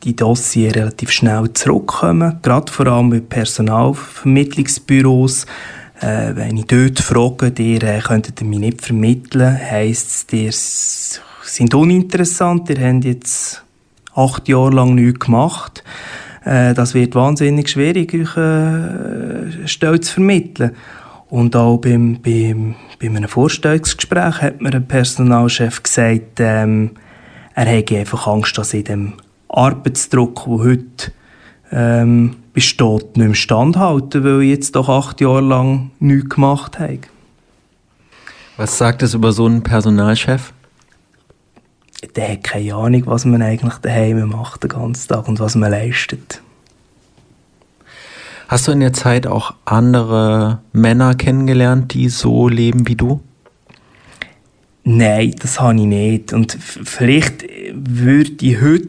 [0.02, 5.46] die Dossier relativ schnell zurückkommen, gerade vor allem bei Personalvermittlungsbüros.
[6.00, 10.52] Äh, wenn ich dort frage, ihr äh, könntet mich nicht vermitteln, heisst es, ihr
[11.42, 13.64] sind uninteressant, ihr habt jetzt
[14.16, 15.84] acht Jahre lang nichts gemacht.
[16.44, 20.72] Äh, das wird wahnsinnig schwierig, euch äh, Stelle zu vermitteln.
[21.28, 26.92] Und auch beim, beim, bei einem Vorstellungsgespräch hat mir ein Personalchef gesagt, ähm,
[27.54, 29.12] er hätte einfach Angst, dass in dem
[29.48, 31.12] Arbeitsdruck, der heute
[31.72, 37.00] ähm, besteht, nicht mehr standhalten, weil ich jetzt doch acht Jahre lang nichts gemacht habe.
[38.56, 40.52] Was sagt es über so einen Personalchef?
[42.14, 45.70] Der hat keine Ahnung, was man eigentlich daheim macht den ganzen Tag und was man
[45.70, 46.42] leistet.
[48.48, 53.20] Hast du in der Zeit auch andere Männer kennengelernt, die so leben wie du?
[54.84, 56.32] Nein, das habe ich nicht.
[56.32, 58.88] Und vielleicht würde ich heute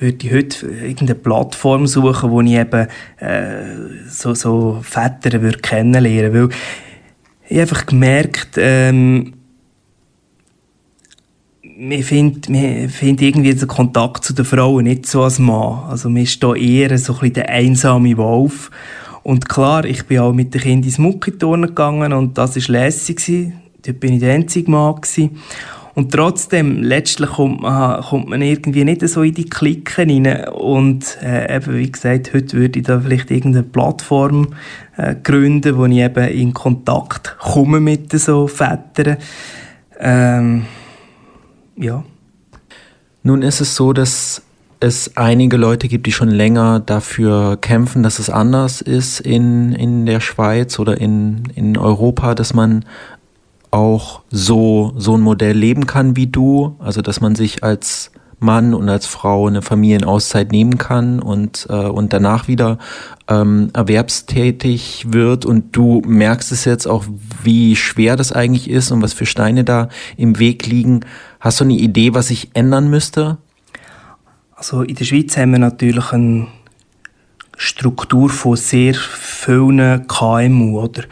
[0.00, 2.88] würde ich heute irgendeine Plattform suchen, wo ich eben
[3.20, 6.54] äh, so, so Väter würde kennenlernen würde.
[6.54, 6.58] Weil
[7.48, 9.34] ich habe einfach gemerkt, ähm,
[11.82, 15.80] man findet, man findet irgendwie den Kontakt zu den Frauen nicht so als Mann.
[15.88, 18.70] Also man ist da eher so ein bisschen der einsame Wolf.
[19.24, 23.52] Und klar, ich bin auch mit den Kindern ins Muckiturnen gegangen und das war lässig.
[23.84, 25.38] dort bin ich der einzige Mann gewesen.
[25.94, 30.48] Und trotzdem, letztlich kommt man, kommt man irgendwie nicht so in die Klicken rein.
[30.48, 34.54] Und äh, eben, wie gesagt, heute würde ich da vielleicht irgendeine Plattform
[34.96, 39.18] äh, gründen, wo ich eben in Kontakt komme mit so Vätern.
[40.00, 40.64] Ähm,
[41.76, 42.04] ja.
[43.22, 44.42] Nun ist es so, dass
[44.80, 50.06] es einige Leute gibt, die schon länger dafür kämpfen, dass es anders ist in, in
[50.06, 52.84] der Schweiz oder in, in Europa, dass man
[53.70, 58.10] auch so, so ein Modell leben kann wie du, also dass man sich als
[58.42, 62.78] Mann und als Frau eine Familienauszeit nehmen kann und, äh, und danach wieder
[63.28, 67.04] ähm, erwerbstätig wird und du merkst es jetzt auch,
[67.42, 71.00] wie schwer das eigentlich ist und was für Steine da im Weg liegen.
[71.42, 73.36] Hast du eine Idee, was sich ändern müsste?
[74.54, 76.46] Also in der Schweiz haben wir natürlich eine
[77.56, 81.02] Struktur von sehr vielen KMU, oder?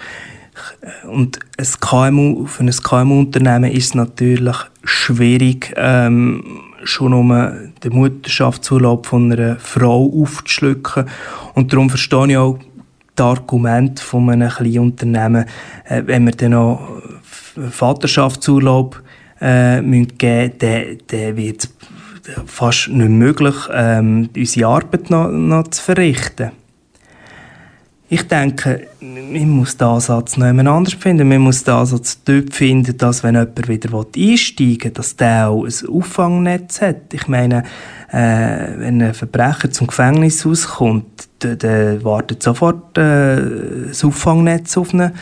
[1.11, 6.45] Und ein KMU, für ein KMU-Unternehmen ist es natürlich schwierig, ähm,
[6.85, 7.31] schon um
[7.83, 11.07] den Mutterschaftsurlaub von einer Frau aufzuschlucken.
[11.55, 12.57] Und darum verstehe ich auch
[13.17, 15.47] das Argument von einem kleinen Unternehmen,
[15.87, 19.03] äh, wenn wir dann noch Vaterschaftsurlaub
[19.41, 21.71] äh, müssen geben dann, dann wird es
[22.47, 26.53] fast nicht möglich, ähm, unsere Arbeit noch, noch zu verrichten.
[28.13, 31.29] Ich denke, man muss den Ansatz noch jemand anders finden.
[31.29, 35.65] Man muss den Ansatz dort finden, dass wenn jemand wieder einsteigen will, dass der auch
[35.65, 37.15] ein Auffangnetz hat.
[37.15, 37.63] Ich meine,
[38.11, 45.13] äh, wenn ein Verbrecher zum Gefängnis rauskommt, dann wartet sofort äh, das Auffangnetz auf ihn.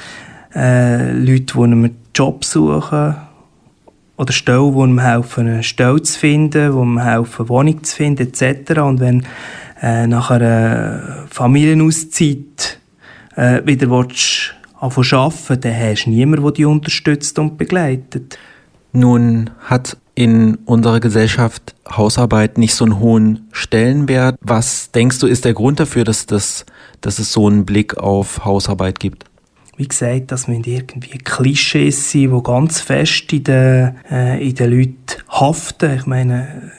[0.55, 3.17] Äh, Leute, die einen Job suchen
[4.19, 7.97] oder Stellen, die ihm helfen, eine Stelle zu finden, die ihm helfen, eine Wohnung zu
[7.97, 8.81] finden, etc.
[8.81, 9.27] Und wenn
[9.81, 12.81] äh, nach einer Familienauszeit
[13.37, 18.39] äh, wieder willst, arbeiten dann hast du niemanden, der dich unterstützt und begleitet.
[18.93, 24.37] Nun hat in unserer Gesellschaft Hausarbeit nicht so einen hohen Stellenwert.
[24.41, 26.67] Was denkst du, ist der Grund dafür, dass, das,
[27.01, 29.27] dass es so einen Blick auf Hausarbeit gibt?
[29.79, 34.73] Wie gesagt, das müssen irgendwie Klischees sein, die ganz fest in den, äh, in den
[34.73, 35.95] Leuten haften.
[35.95, 36.73] Ich meine,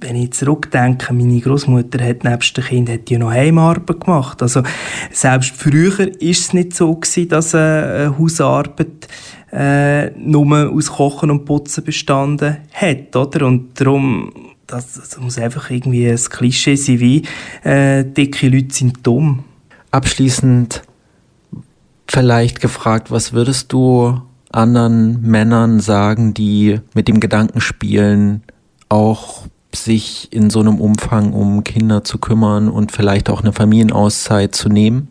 [0.00, 4.42] wenn ich zurückdenke, meine Großmutter hat nebst dem Kind hat die noch Heimarbeit gemacht.
[4.42, 4.64] Also
[5.12, 9.06] selbst früher ist es nicht so gewesen, dass eine Hausarbeit
[9.52, 13.46] äh, nur aus Kochen und Putzen bestanden hat, oder?
[13.46, 14.32] Und darum
[14.66, 17.22] das, das muss einfach irgendwie ein Klischee sein, wie
[17.62, 19.44] äh, dicke Leute sind dumm.
[19.92, 20.82] Abschließend
[22.12, 28.42] vielleicht gefragt, was würdest du anderen Männern sagen, die mit dem Gedanken spielen,
[28.90, 34.54] auch sich in so einem Umfang um Kinder zu kümmern und vielleicht auch eine Familienauszeit
[34.54, 35.08] zu nehmen?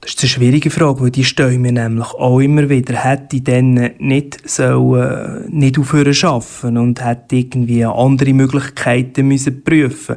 [0.00, 2.94] Das ist eine schwierige Frage, weil die stellen mir nämlich auch immer wieder.
[2.96, 9.62] Hätte ich dann nicht, so, äh, nicht aufhören schaffen und hätte irgendwie andere Möglichkeiten müssen
[9.62, 10.16] prüfen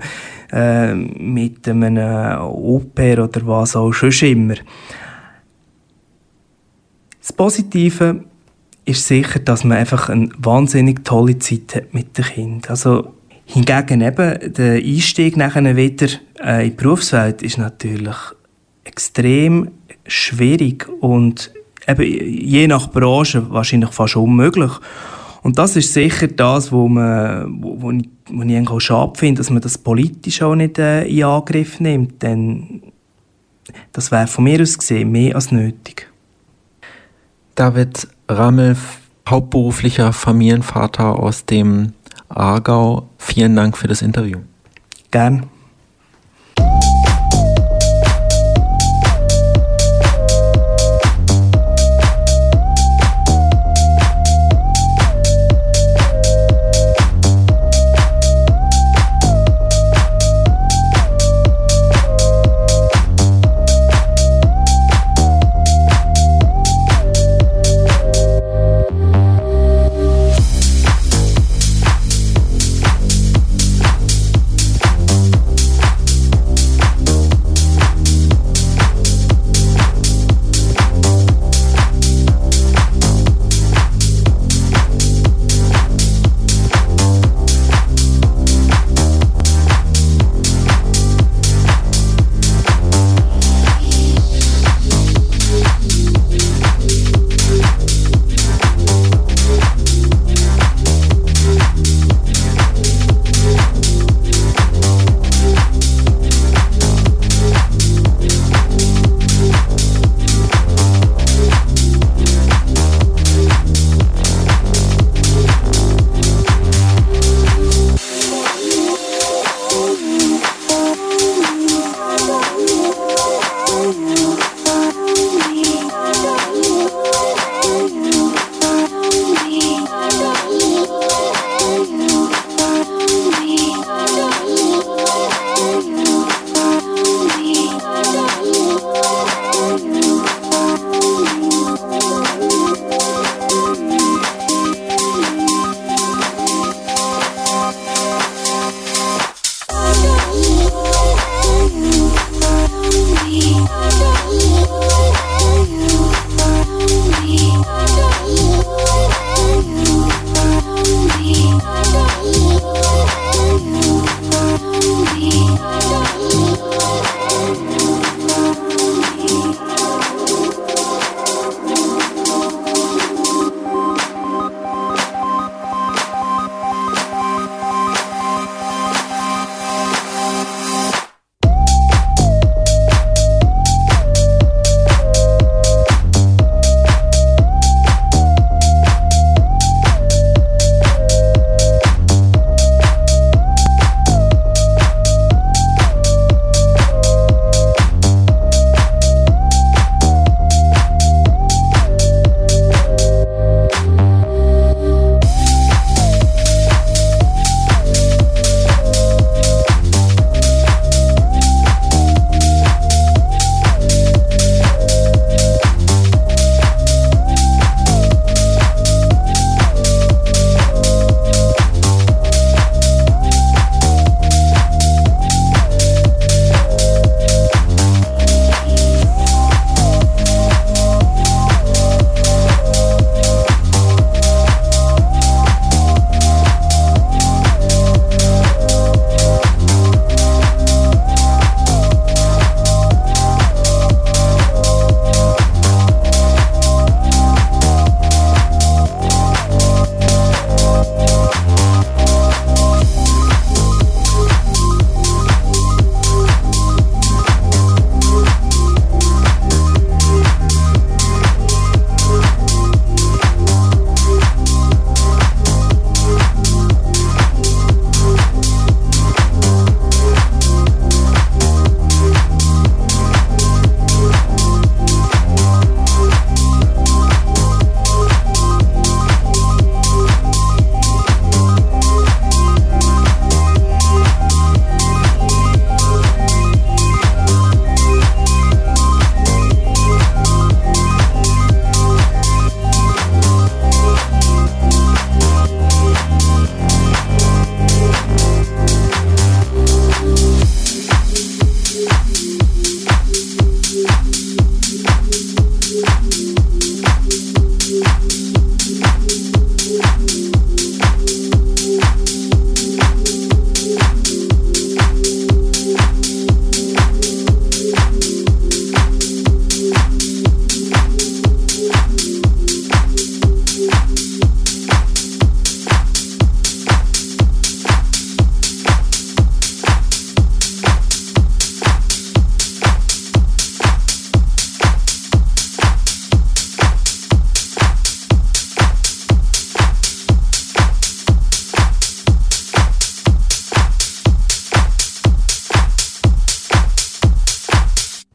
[0.51, 1.97] äh, mit einem
[2.41, 4.55] Oper oder was auch schon immer.
[7.21, 8.23] Das Positive
[8.85, 12.69] ist sicher, dass man einfach eine wahnsinnig tolle Zeit hat mit dem Kind.
[12.69, 13.13] Also
[13.53, 16.07] Hingegen eben der Einstieg nachher wieder
[16.41, 18.15] äh, in die Berufswelt ist natürlich
[18.85, 19.71] extrem
[20.07, 21.51] schwierig und
[21.85, 24.71] eben je nach Branche wahrscheinlich fast unmöglich.
[25.43, 29.39] Und das ist sicher das, wo, man, wo, wo ich, wo ich auch schade finde,
[29.39, 32.81] dass man das politisch auch nicht äh, in Angriff nimmt, denn
[33.91, 36.10] das wäre von mir aus gesehen mehr als nötig.
[37.55, 38.77] David Rammel,
[39.27, 41.93] hauptberuflicher Familienvater aus dem
[42.29, 43.09] Aargau.
[43.17, 44.39] Vielen Dank für das Interview.
[45.11, 45.47] Gern.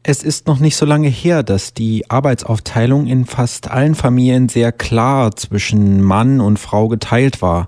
[0.09, 4.71] Es ist noch nicht so lange her, dass die Arbeitsaufteilung in fast allen Familien sehr
[4.71, 7.67] klar zwischen Mann und Frau geteilt war.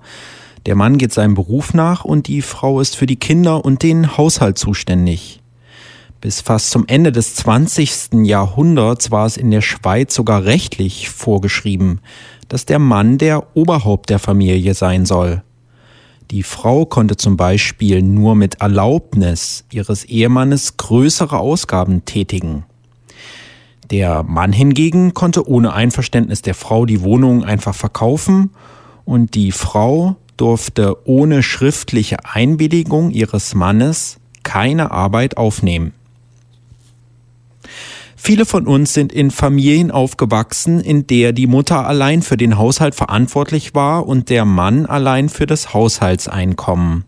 [0.65, 4.15] Der Mann geht seinem Beruf nach und die Frau ist für die Kinder und den
[4.15, 5.41] Haushalt zuständig.
[6.21, 8.23] Bis fast zum Ende des 20.
[8.23, 11.99] Jahrhunderts war es in der Schweiz sogar rechtlich vorgeschrieben,
[12.47, 15.43] dass der Mann der Oberhaupt der Familie sein soll.
[16.31, 22.65] Die Frau konnte zum Beispiel nur mit Erlaubnis ihres Ehemannes größere Ausgaben tätigen.
[23.89, 28.51] Der Mann hingegen konnte ohne Einverständnis der Frau die Wohnung einfach verkaufen
[29.05, 35.93] und die Frau durfte ohne schriftliche Einwilligung ihres Mannes keine Arbeit aufnehmen.
[38.21, 42.93] Viele von uns sind in Familien aufgewachsen, in der die Mutter allein für den Haushalt
[42.93, 47.05] verantwortlich war und der Mann allein für das Haushaltseinkommen.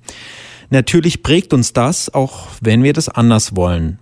[0.69, 3.99] Natürlich prägt uns das, auch wenn wir das anders wollen.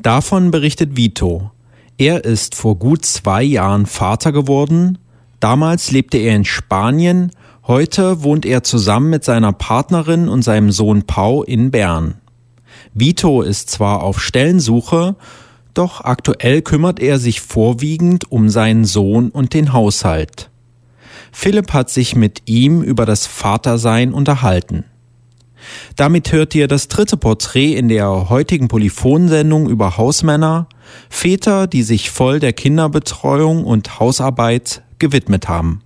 [0.00, 1.50] Davon berichtet Vito.
[1.98, 4.96] Er ist vor gut zwei Jahren Vater geworden.
[5.40, 7.32] Damals lebte er in Spanien.
[7.66, 12.14] Heute wohnt er zusammen mit seiner Partnerin und seinem Sohn Pau in Bern.
[12.94, 15.16] Vito ist zwar auf Stellensuche,
[15.74, 20.50] doch aktuell kümmert er sich vorwiegend um seinen Sohn und den Haushalt.
[21.32, 24.84] Philipp hat sich mit ihm über das Vatersein unterhalten.
[25.96, 30.66] Damit hört ihr das dritte Porträt in der heutigen Polyphonsendung über Hausmänner,
[31.08, 35.82] Väter, die sich voll der Kinderbetreuung und Hausarbeit gewidmet haben.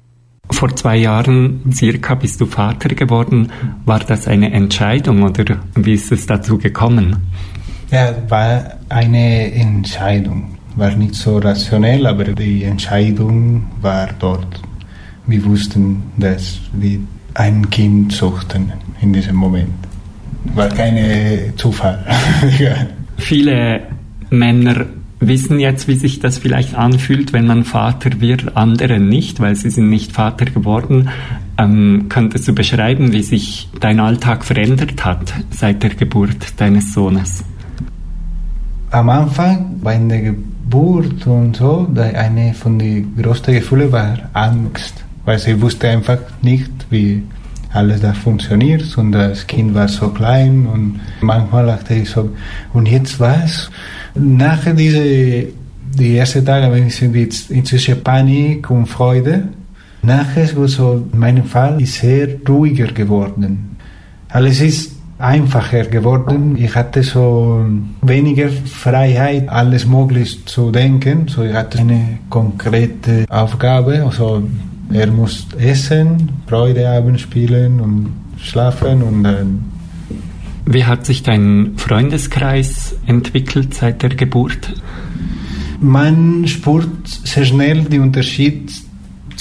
[0.51, 3.51] Vor zwei Jahren circa bist du Vater geworden.
[3.87, 7.17] War das eine Entscheidung oder wie ist es dazu gekommen?
[7.95, 10.57] Ja, war eine Entscheidung.
[10.75, 14.61] war nicht so rationell, aber die Entscheidung war dort.
[15.29, 16.99] Wir wussten, dass wir
[17.35, 19.71] ein Kind suchten in diesem Moment.
[20.57, 22.05] War kein Zufall.
[23.17, 23.83] Viele
[24.29, 24.87] Männer
[25.21, 29.71] wissen jetzt, wie sich das vielleicht anfühlt, wenn man Vater wird, andere nicht, weil sie
[29.71, 31.11] sind nicht Vater geworden.
[31.59, 37.45] Ähm, könntest du beschreiben, wie sich dein Alltag verändert hat seit der Geburt deines Sohnes?
[38.95, 45.37] Am Anfang, bei der Geburt und so, eine von den größten Gefühlen war Angst, weil
[45.37, 47.25] sie wusste einfach nicht, wie
[47.73, 52.31] alles da funktioniert und das Kind war so klein und manchmal dachte ich so,
[52.73, 53.69] und jetzt was?
[54.15, 55.49] Nach diese,
[55.99, 57.03] die ersten Tage war ich
[57.51, 59.49] inzwischen Panik und Freude.
[60.03, 63.77] Nachher, so in meinem Fall, ist sehr ruhiger geworden.
[64.29, 66.57] Alles ist einfacher geworden.
[66.57, 67.65] Ich hatte so
[68.03, 71.29] weniger Freiheit, alles möglich zu denken.
[71.29, 74.05] So, ich hatte eine konkrete Aufgabe.
[74.05, 74.43] Also,
[74.93, 79.65] er muss essen, Freude haben, spielen und schlafen und dann
[80.67, 84.73] wie hat sich dein Freundeskreis entwickelt seit der Geburt?
[85.81, 88.73] Man spürt sehr schnell den Unterschied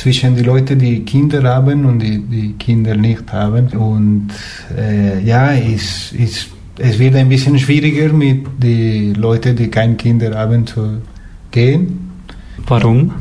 [0.03, 3.67] zwischen den Leuten, die Kinder haben und die, die Kinder nicht haben.
[3.69, 4.31] Und
[4.77, 6.47] äh, ja, es, es,
[6.77, 11.01] es wird ein bisschen schwieriger mit den Leuten, die keine Kinder haben, zu
[11.51, 12.11] gehen.
[12.67, 13.13] Warum?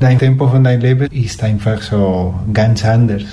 [0.00, 3.24] Dein Tempo von deinem Leben ist einfach so ganz anders.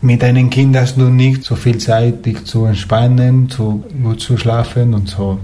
[0.00, 4.38] Mit einem Kind hast du nicht so viel Zeit, dich zu entspannen, zu, gut zu
[4.38, 5.38] schlafen und so.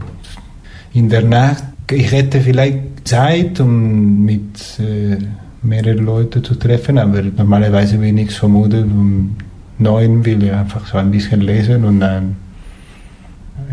[0.95, 5.19] In der Nacht, ich hätte vielleicht Zeit, um mit äh,
[5.63, 8.83] mehreren Leuten zu treffen, aber normalerweise bin ich müde.
[8.83, 9.37] Um
[9.79, 12.37] neun will ich einfach so ein bisschen lesen und dann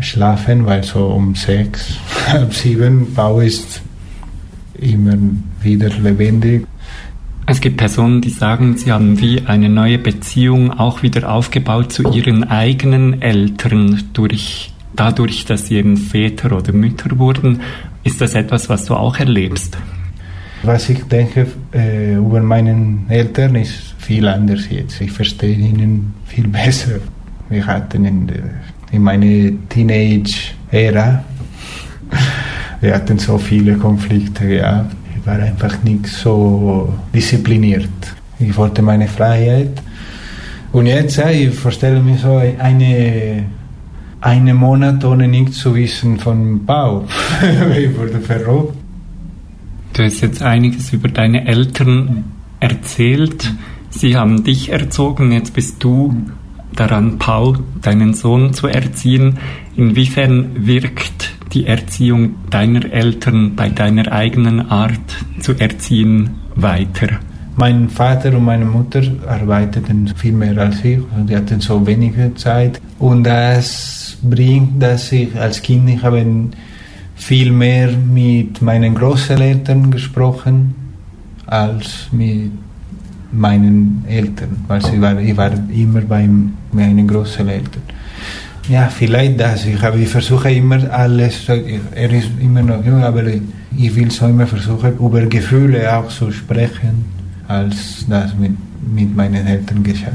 [0.00, 3.82] schlafen, weil so um sechs, halb sieben Bau ist
[4.74, 5.16] immer
[5.62, 6.66] wieder lebendig.
[7.48, 12.10] Es gibt Personen, die sagen, sie haben wie eine neue Beziehung auch wieder aufgebaut zu
[12.10, 17.60] ihren eigenen Eltern durch dadurch, dass sie eben Väter oder Mütter wurden.
[18.02, 19.78] Ist das etwas, was du auch erlebst?
[20.62, 25.00] Was ich denke äh, über meine Eltern ist viel anders jetzt.
[25.00, 26.98] Ich verstehe ihnen viel besser.
[27.48, 28.32] Wir hatten in,
[28.90, 31.24] in meiner Teenage-Ära,
[32.80, 34.96] wir hatten so viele Konflikte gehabt
[35.26, 37.88] war einfach nicht so diszipliniert.
[38.38, 39.82] Ich wollte meine Freiheit.
[40.72, 43.44] Und jetzt, ja, ich vorstelle mir so eine,
[44.20, 47.04] einen Monat ohne nichts zu wissen von Bau.
[47.76, 48.74] ich wurde verrückt.
[49.96, 52.24] Du hast jetzt einiges über deine Eltern
[52.60, 53.50] erzählt.
[53.88, 56.14] Sie haben dich erzogen, jetzt bist du
[56.74, 59.38] daran, Paul, deinen Sohn zu erziehen.
[59.74, 65.00] Inwiefern wirkt die Erziehung deiner Eltern bei deiner eigenen Art
[65.40, 67.18] zu erziehen weiter?
[67.56, 70.98] Mein Vater und meine Mutter arbeiteten viel mehr als ich.
[71.26, 72.82] Die hatten so wenige Zeit.
[72.98, 76.22] Und das bringt, dass ich als Kind ich habe
[77.16, 80.74] viel mehr mit meinen Großeltern gesprochen
[81.46, 82.52] als mit
[83.32, 86.28] meinen Eltern, weil ich war, ich war immer bei
[86.72, 87.82] meinen Großeltern.
[88.68, 89.64] Ja, vielleicht das.
[89.64, 93.22] Ich, habe, ich versuche immer alles, er ist immer noch jung, aber
[93.76, 97.04] ich will so immer versuchen, über Gefühle auch zu sprechen,
[97.46, 98.56] als das mit,
[98.92, 100.10] mit meinen Eltern geschah.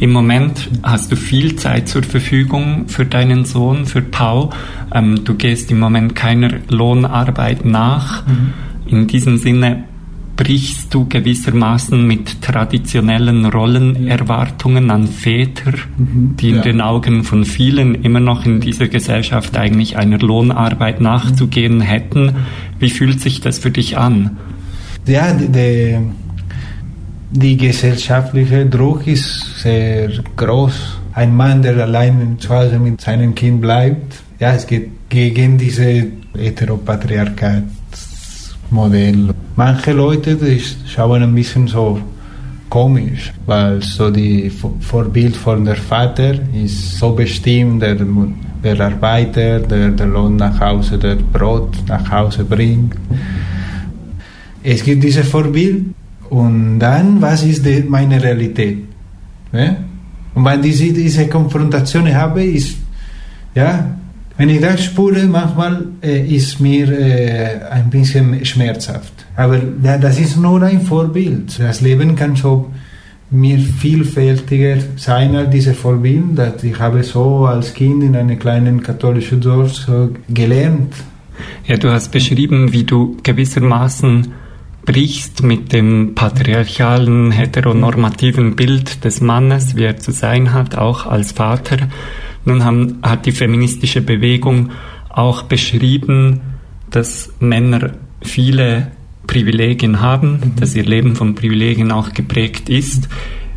[0.00, 4.50] Im Moment hast du viel Zeit zur Verfügung für deinen Sohn, für Paul.
[4.94, 8.24] Ähm, du gehst im Moment keiner Lohnarbeit nach.
[8.26, 8.52] Mhm.
[8.86, 9.84] In diesem Sinne
[10.36, 16.62] brichst du gewissermaßen mit traditionellen Rollenerwartungen an Väter, mhm, die in ja.
[16.62, 22.36] den Augen von vielen immer noch in dieser Gesellschaft eigentlich einer Lohnarbeit nachzugehen hätten.
[22.78, 24.36] Wie fühlt sich das für dich an?
[25.08, 25.98] Ja, die, die
[27.56, 30.98] gesellschaftliche Druck ist sehr groß.
[31.12, 36.06] Ein Mann, der allein zu Hause mit seinem Kind bleibt, ja, es geht gegen diese
[36.36, 37.64] Heteropatriarchat
[38.70, 39.34] Modell.
[39.56, 41.98] Manche Leute die schauen ein bisschen so
[42.68, 44.50] komisch, weil so die
[44.80, 47.96] Vorbild von der Vater ist so bestimmt, der,
[48.62, 52.94] der Arbeiter, der den Lohn nach Hause, der Brot nach Hause bringt.
[54.62, 55.86] Es gibt dieses Vorbild
[56.30, 58.78] und dann, was ist die, meine Realität?
[59.52, 59.76] Ja?
[60.34, 62.76] Und wenn ich diese Konfrontation habe, ist,
[63.54, 63.96] ja,
[64.36, 69.12] wenn ich das spüre, manchmal äh, ist mir äh, ein bisschen schmerzhaft.
[69.34, 71.58] Aber ja, das ist nur ein Vorbild.
[71.58, 72.70] Das Leben kann so
[73.30, 76.38] mir vielfältiger sein als dieses Vorbild.
[76.38, 80.94] Dass ich habe so als Kind in einem kleinen katholischen Dorf so gelernt,
[81.66, 84.28] Ja, du hast beschrieben, wie du gewissermaßen
[84.88, 91.32] brichst mit dem patriarchalen, heteronormativen Bild des Mannes, wie er zu sein hat, auch als
[91.32, 91.76] Vater.
[92.46, 94.70] Nun haben, hat die feministische Bewegung
[95.10, 96.40] auch beschrieben,
[96.88, 98.92] dass Männer viele
[99.26, 100.56] Privilegien haben, mhm.
[100.56, 103.10] dass ihr Leben von Privilegien auch geprägt ist.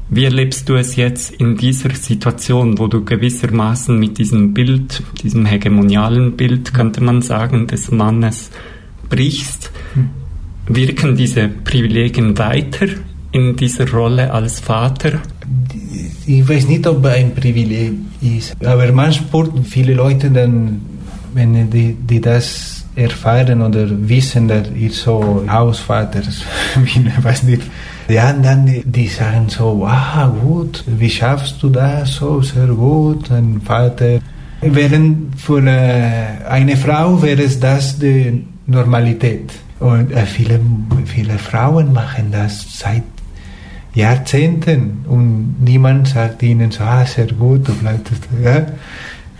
[0.09, 5.45] Wie erlebst du es jetzt in dieser Situation, wo du gewissermaßen mit diesem Bild, diesem
[5.45, 8.51] hegemonialen Bild, könnte man sagen, des Mannes
[9.07, 9.71] brichst?
[9.95, 10.20] Mhm.
[10.67, 12.87] Wirken diese Privilegien weiter
[13.31, 15.19] in dieser Rolle als Vater?
[16.25, 20.81] Ich weiß nicht, ob ein Privileg ist, aber manchmal viele Leute dann,
[21.33, 26.21] wenn die, die das erfahren oder wissen, dass ich so Hausvater
[26.75, 27.63] bin, weiß nicht.
[28.07, 33.31] Ja, dann die, die sagen so, wow, gut, wie schaffst du das so sehr gut,
[33.31, 34.19] ein Vater.
[34.61, 39.51] Während für eine Frau wäre es das die Normalität.
[39.81, 40.59] Und äh, viele,
[41.05, 43.03] viele Frauen machen das seit
[43.95, 48.13] Jahrzehnten und niemand sagt ihnen so, ah, sehr gut, du bleibst,
[48.43, 48.67] ja.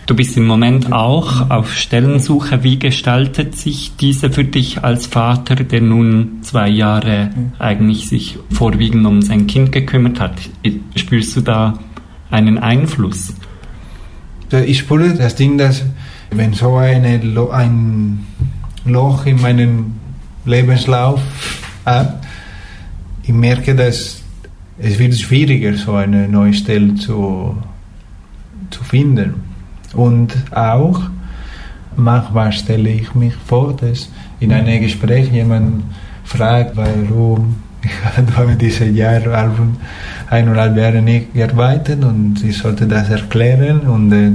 [0.06, 2.64] Du bist im Moment auch auf Stellensuche.
[2.64, 7.30] Wie gestaltet sich diese für dich als Vater, der nun zwei Jahre
[7.60, 10.34] eigentlich sich vorwiegend um sein Kind gekümmert hat?
[10.96, 11.78] Spürst du da
[12.32, 13.32] einen Einfluss?
[14.66, 15.84] Ich spüre das Ding, dass
[16.32, 17.20] wenn so eine,
[17.52, 18.26] ein
[18.84, 20.01] Loch in meinem
[20.44, 21.20] Lebenslauf
[21.84, 22.22] hat,
[23.22, 24.22] ich merke, dass
[24.78, 27.56] es wird schwieriger, so eine neue Stelle zu,
[28.70, 29.34] zu finden.
[29.94, 31.00] Und auch,
[31.96, 34.08] manchmal stelle ich mich vor, dass
[34.40, 35.84] in einem Gespräch jemand
[36.24, 39.20] fragt, warum ich habe dieses Jahr
[40.30, 44.30] eineinhalb Jahre nicht gearbeitet und ich sollte das erklären und äh,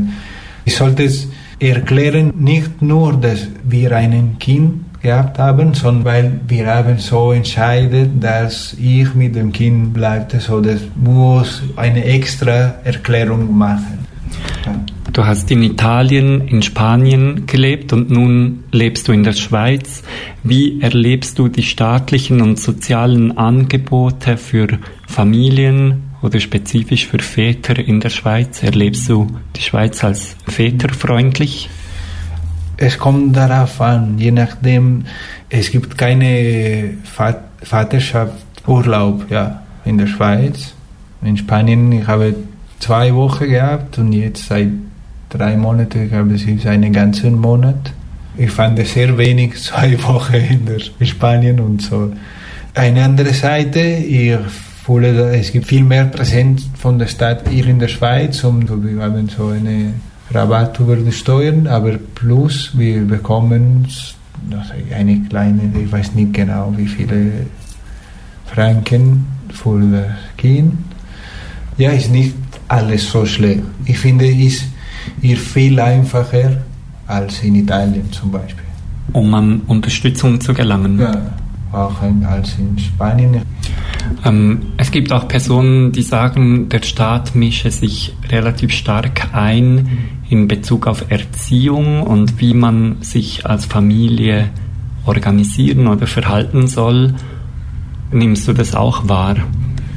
[0.65, 1.27] ich sollte es
[1.59, 8.19] erklären, nicht nur, dass wir ein Kind gehabt haben, sondern weil wir haben so entschieden,
[8.19, 14.05] dass ich mit dem Kind bleibe, so das muss eine extra Erklärung machen.
[15.13, 20.03] Du hast in Italien, in Spanien gelebt und nun lebst du in der Schweiz.
[20.43, 24.67] Wie erlebst du die staatlichen und sozialen Angebote für
[25.07, 28.61] Familien oder spezifisch für Väter in der Schweiz?
[28.61, 31.69] Erlebst du die Schweiz als väterfreundlich?
[32.77, 35.05] Es kommt darauf an, je nachdem,
[35.49, 36.91] es gibt keine
[37.63, 40.73] Vaterschaftsurlaub ja, in der Schweiz.
[41.23, 42.35] In Spanien, ich habe
[42.79, 44.69] zwei Wochen gehabt und jetzt seit
[45.29, 47.93] drei Monate, ich glaube, es einen ganzen Monat.
[48.37, 52.13] Ich fand sehr wenig, zwei Wochen in, der, in Spanien und so.
[52.75, 54.37] Eine andere Seite, ich
[54.85, 59.01] fühle, es gibt viel mehr Präsenz von der Stadt hier in der Schweiz und wir
[59.01, 59.93] haben so eine
[60.31, 63.87] Rabatt über die Steuern, aber plus wir bekommen
[64.93, 67.31] eine kleine, ich weiß nicht genau wie viele
[68.45, 70.73] Franken für das Kind.
[71.77, 72.35] Ja, ist nicht
[72.67, 73.61] alles so schlecht.
[73.85, 74.65] Ich finde, es ist
[75.21, 76.57] hier viel einfacher
[77.07, 78.65] als in Italien zum Beispiel.
[79.13, 80.99] Um an Unterstützung zu gelangen?
[80.99, 81.33] Ja,
[81.71, 83.41] auch als in Spanien.
[84.25, 89.87] Ähm, es gibt auch Personen, die sagen, der Staat mische sich relativ stark ein
[90.29, 94.49] in Bezug auf Erziehung und wie man sich als Familie
[95.05, 97.13] organisieren oder verhalten soll.
[98.11, 99.37] Nimmst du das auch wahr?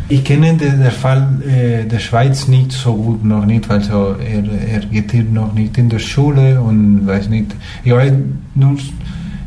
[0.08, 4.42] Ich kenne den, den Fall äh, der Schweiz nicht so gut noch nicht, also er,
[4.68, 7.54] er geht hier noch nicht in der Schule und weiß nicht.
[7.84, 8.20] Ich habe
[8.56, 8.76] nur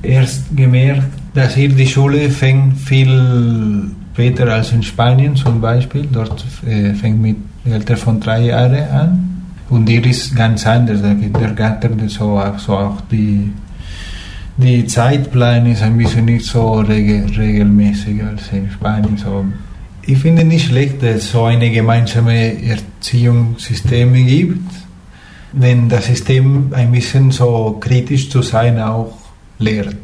[0.01, 6.07] erst gemerkt, dass hier die Schule fängt viel später als in Spanien zum Beispiel.
[6.11, 7.37] Dort äh, fängt mit
[7.69, 9.32] Alter von drei Jahren an.
[9.69, 11.01] Und hier ist ganz anders.
[11.01, 13.51] Der Kindergarten, so so auch die,
[14.57, 19.17] die Zeitplan ist ein bisschen nicht so regel, regelmäßig als in Spanien.
[19.17, 19.45] So
[20.05, 24.69] ich finde nicht schlecht, dass es so eine gemeinsame Erziehungssysteme gibt,
[25.53, 29.13] wenn das System ein bisschen so kritisch zu sein auch
[29.59, 29.95] lehrt.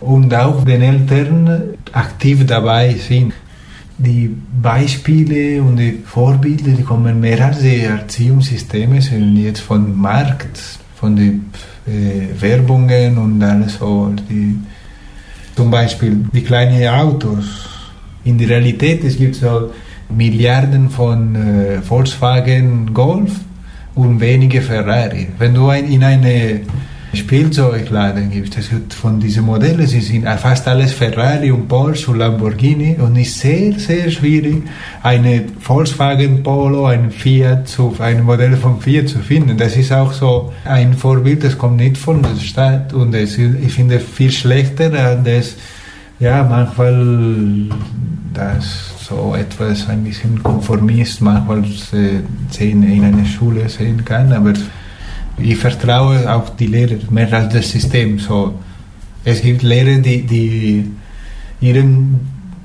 [0.00, 3.32] Und auch den Eltern aktiv dabei sind.
[4.02, 10.58] Die Beispiele und die Vorbilder, die kommen die Erziehungssysteme, sind jetzt von Markt,
[10.96, 11.50] von den
[11.86, 14.10] äh, Werbungen und alles so.
[14.30, 14.56] Die,
[15.54, 17.68] zum Beispiel die kleinen Autos
[18.24, 19.70] in der Realität es gibt so
[20.08, 23.32] Milliarden von äh, Volkswagen Golf
[23.94, 25.28] und wenige Ferrari.
[25.38, 26.62] Wenn du ein, in eine
[27.12, 28.56] Spielzeugladen gibt.
[28.56, 33.16] Es gibt von diesen Modellen, sie sind fast alles Ferrari und Porsche und Lamborghini und
[33.16, 34.62] es ist sehr, sehr schwierig,
[35.02, 39.56] eine Volkswagen Polo, ein Fiat, zu, ein Modell von Fiat zu finden.
[39.56, 43.72] Das ist auch so ein Vorbild, das kommt nicht von der Stadt und es, ich
[43.72, 45.56] finde es viel schlechter, das
[46.20, 47.68] ja, manchmal
[48.34, 51.64] das so etwas ein bisschen Konformist manchmal
[52.60, 54.52] in einer Schule sehen kann, aber
[55.42, 58.18] ich vertraue auch die Lehrer mehr als das System.
[58.18, 58.54] So,
[59.24, 60.90] es gibt Lehrer, die, die
[61.60, 62.20] ihren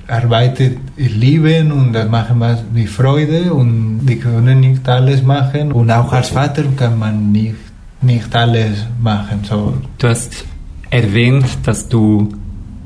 [0.07, 0.59] Arbeit
[0.97, 6.11] lieben und das machen wir mit Freude und die können nicht alles machen und auch
[6.13, 7.55] als Vater kann man nicht,
[8.01, 9.39] nicht alles machen.
[9.43, 9.73] So.
[9.97, 10.45] Du hast
[10.91, 12.29] erwähnt, dass du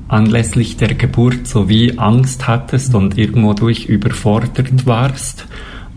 [0.08, 5.46] anlässlich der Geburt sowie Angst hattest und irgendwo durch überfordert warst.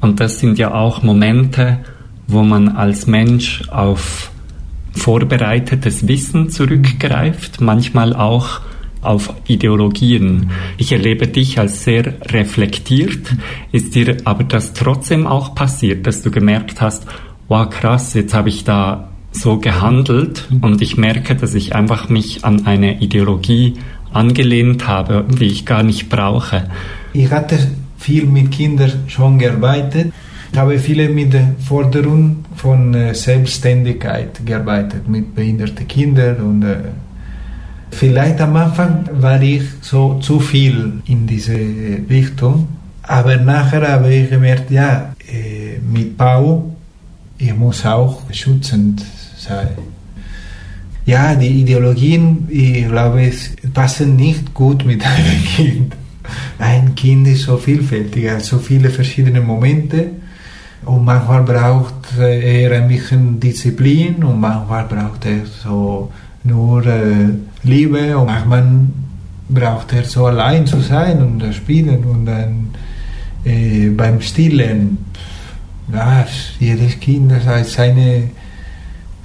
[0.01, 1.79] Und das sind ja auch Momente,
[2.33, 4.31] wo man als Mensch auf
[4.95, 8.61] vorbereitetes Wissen zurückgreift, manchmal auch
[9.01, 10.51] auf Ideologien.
[10.79, 13.35] Ich erlebe dich als sehr reflektiert.
[13.73, 17.07] Ist dir aber das trotzdem auch passiert, dass du gemerkt hast,
[17.49, 22.45] wow krass, jetzt habe ich da so gehandelt und ich merke, dass ich einfach mich
[22.45, 23.75] an eine Ideologie
[24.13, 26.69] angelehnt habe, die ich gar nicht brauche.
[27.13, 27.59] Ich hatte
[27.99, 30.13] viel mit Kindern schon gearbeitet.
[30.53, 36.77] Ich habe viele mit der Forderung von äh, Selbstständigkeit gearbeitet, mit behinderten Kindern und äh,
[37.91, 41.59] vielleicht am Anfang war ich so zu viel in diese
[42.11, 42.69] Richtung,
[43.03, 46.77] aber nachher habe ich gemerkt, ja, äh, mit Pau,
[47.39, 49.03] ich muss auch schützend
[49.39, 49.71] sein
[51.05, 53.31] ja, die Ideologien, ich glaube,
[53.75, 55.97] passen nicht gut mit einem Kind.
[56.59, 60.11] Ein Kind ist so vielfältig, hat so viele verschiedene Momente
[60.85, 66.11] und manchmal braucht er ein bisschen Disziplin und manchmal braucht er so
[66.45, 67.29] nur äh,
[67.63, 68.67] Liebe und manchmal
[69.49, 72.71] braucht er so allein zu sein und spielen und dann
[73.45, 74.99] äh, beim Stillen,
[75.93, 76.27] ja,
[76.59, 78.31] jedes Kind hat seine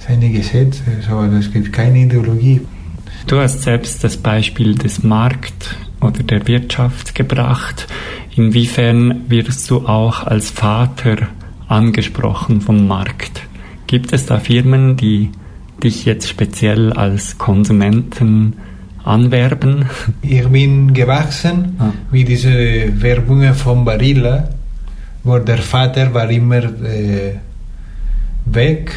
[0.08, 2.62] keine Gesetze, so, es gibt keine Ideologie.
[3.26, 7.86] Du hast selbst das Beispiel des Markt oder der Wirtschaft gebracht.
[8.34, 11.28] Inwiefern wirst du auch als Vater
[11.68, 13.42] angesprochen vom Markt?
[13.86, 15.30] Gibt es da Firmen, die
[15.82, 18.54] dich jetzt speziell als Konsumenten
[19.04, 19.86] anwerben?
[20.22, 21.92] Ich bin gewachsen ah.
[22.10, 22.52] wie diese
[23.00, 24.48] Werbungen von Barilla,
[25.24, 27.34] wo der Vater war immer äh,
[28.46, 28.92] weg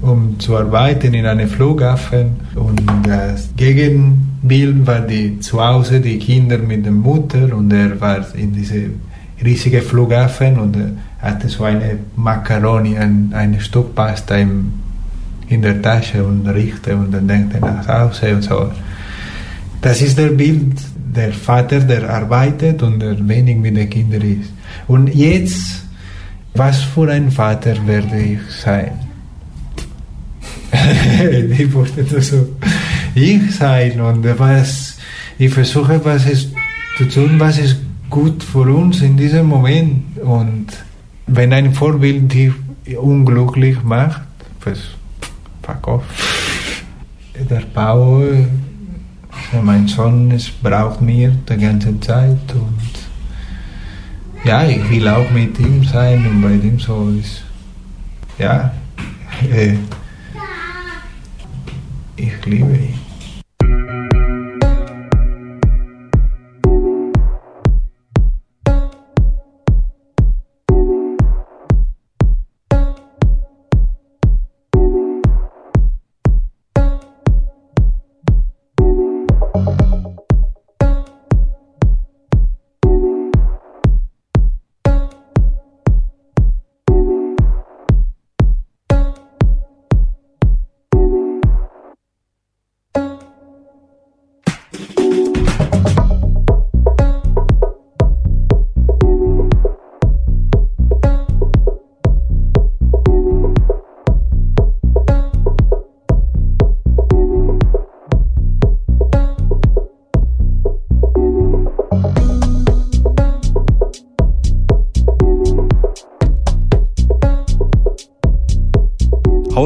[0.00, 2.36] um zu arbeiten in einem Flughafen.
[2.54, 8.24] Und das Gegenbild war die zu Hause die Kinder mit der Mutter und er war
[8.34, 9.00] in diesem
[9.42, 10.76] riesigen Flughafen und
[11.18, 14.72] hatte so eine Macaroni, ein, ein Stück Pasta im,
[15.48, 18.70] in der Tasche und riechte und dann denkt er nach Hause und so.
[19.80, 24.52] Das ist der Bild der Vater, der arbeitet und der wenig mit den Kindern ist.
[24.86, 25.84] Und jetzt,
[26.54, 28.92] was für ein Vater werde ich sein?
[31.58, 32.46] ich wollte das so
[33.14, 34.96] ich sein und was,
[35.38, 36.52] ich versuche, was ist,
[36.96, 37.78] zu tun, was ist
[38.10, 40.18] gut für uns in diesem Moment.
[40.18, 40.66] Und
[41.28, 42.52] wenn ein Vorbild dich
[42.96, 44.22] unglücklich macht,
[44.64, 44.78] was,
[45.62, 46.04] fuck off.
[47.48, 48.22] Der Bau,
[49.62, 52.88] mein Sohn, es braucht mir die ganze Zeit und
[54.44, 57.42] ja, ich will auch mit ihm sein und bei ihm so ist,
[58.38, 58.72] ja,
[59.52, 59.74] äh,
[62.16, 62.97] ich liebe ihn.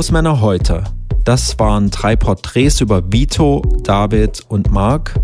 [0.03, 0.83] Hausmänner heute.
[1.23, 5.15] Das waren drei Porträts über Vito, David und Mark.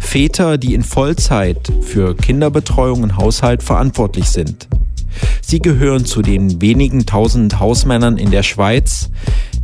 [0.00, 4.66] Väter, die in Vollzeit für Kinderbetreuung und Haushalt verantwortlich sind.
[5.40, 9.08] Sie gehören zu den wenigen tausend Hausmännern in der Schweiz,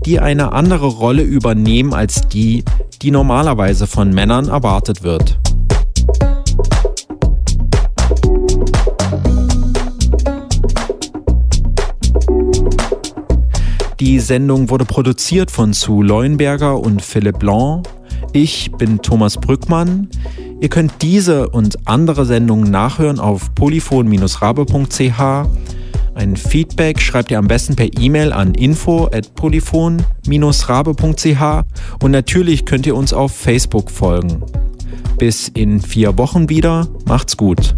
[0.07, 2.65] die eine andere Rolle übernehmen als die,
[3.03, 5.37] die normalerweise von Männern erwartet wird.
[14.01, 17.89] Die Sendung wurde produziert von Sue Leuenberger und Philipp Blanc.
[18.33, 20.09] Ich bin Thomas Brückmann.
[20.61, 25.49] Ihr könnt diese und andere Sendungen nachhören auf polyphon-rabe.ch.
[26.15, 31.65] Ein Feedback schreibt ihr am besten per E-Mail an info at polyphon-rabe.ch
[32.01, 34.45] und natürlich könnt ihr uns auf Facebook folgen.
[35.19, 36.87] Bis in vier Wochen wieder.
[37.05, 37.75] Macht's gut.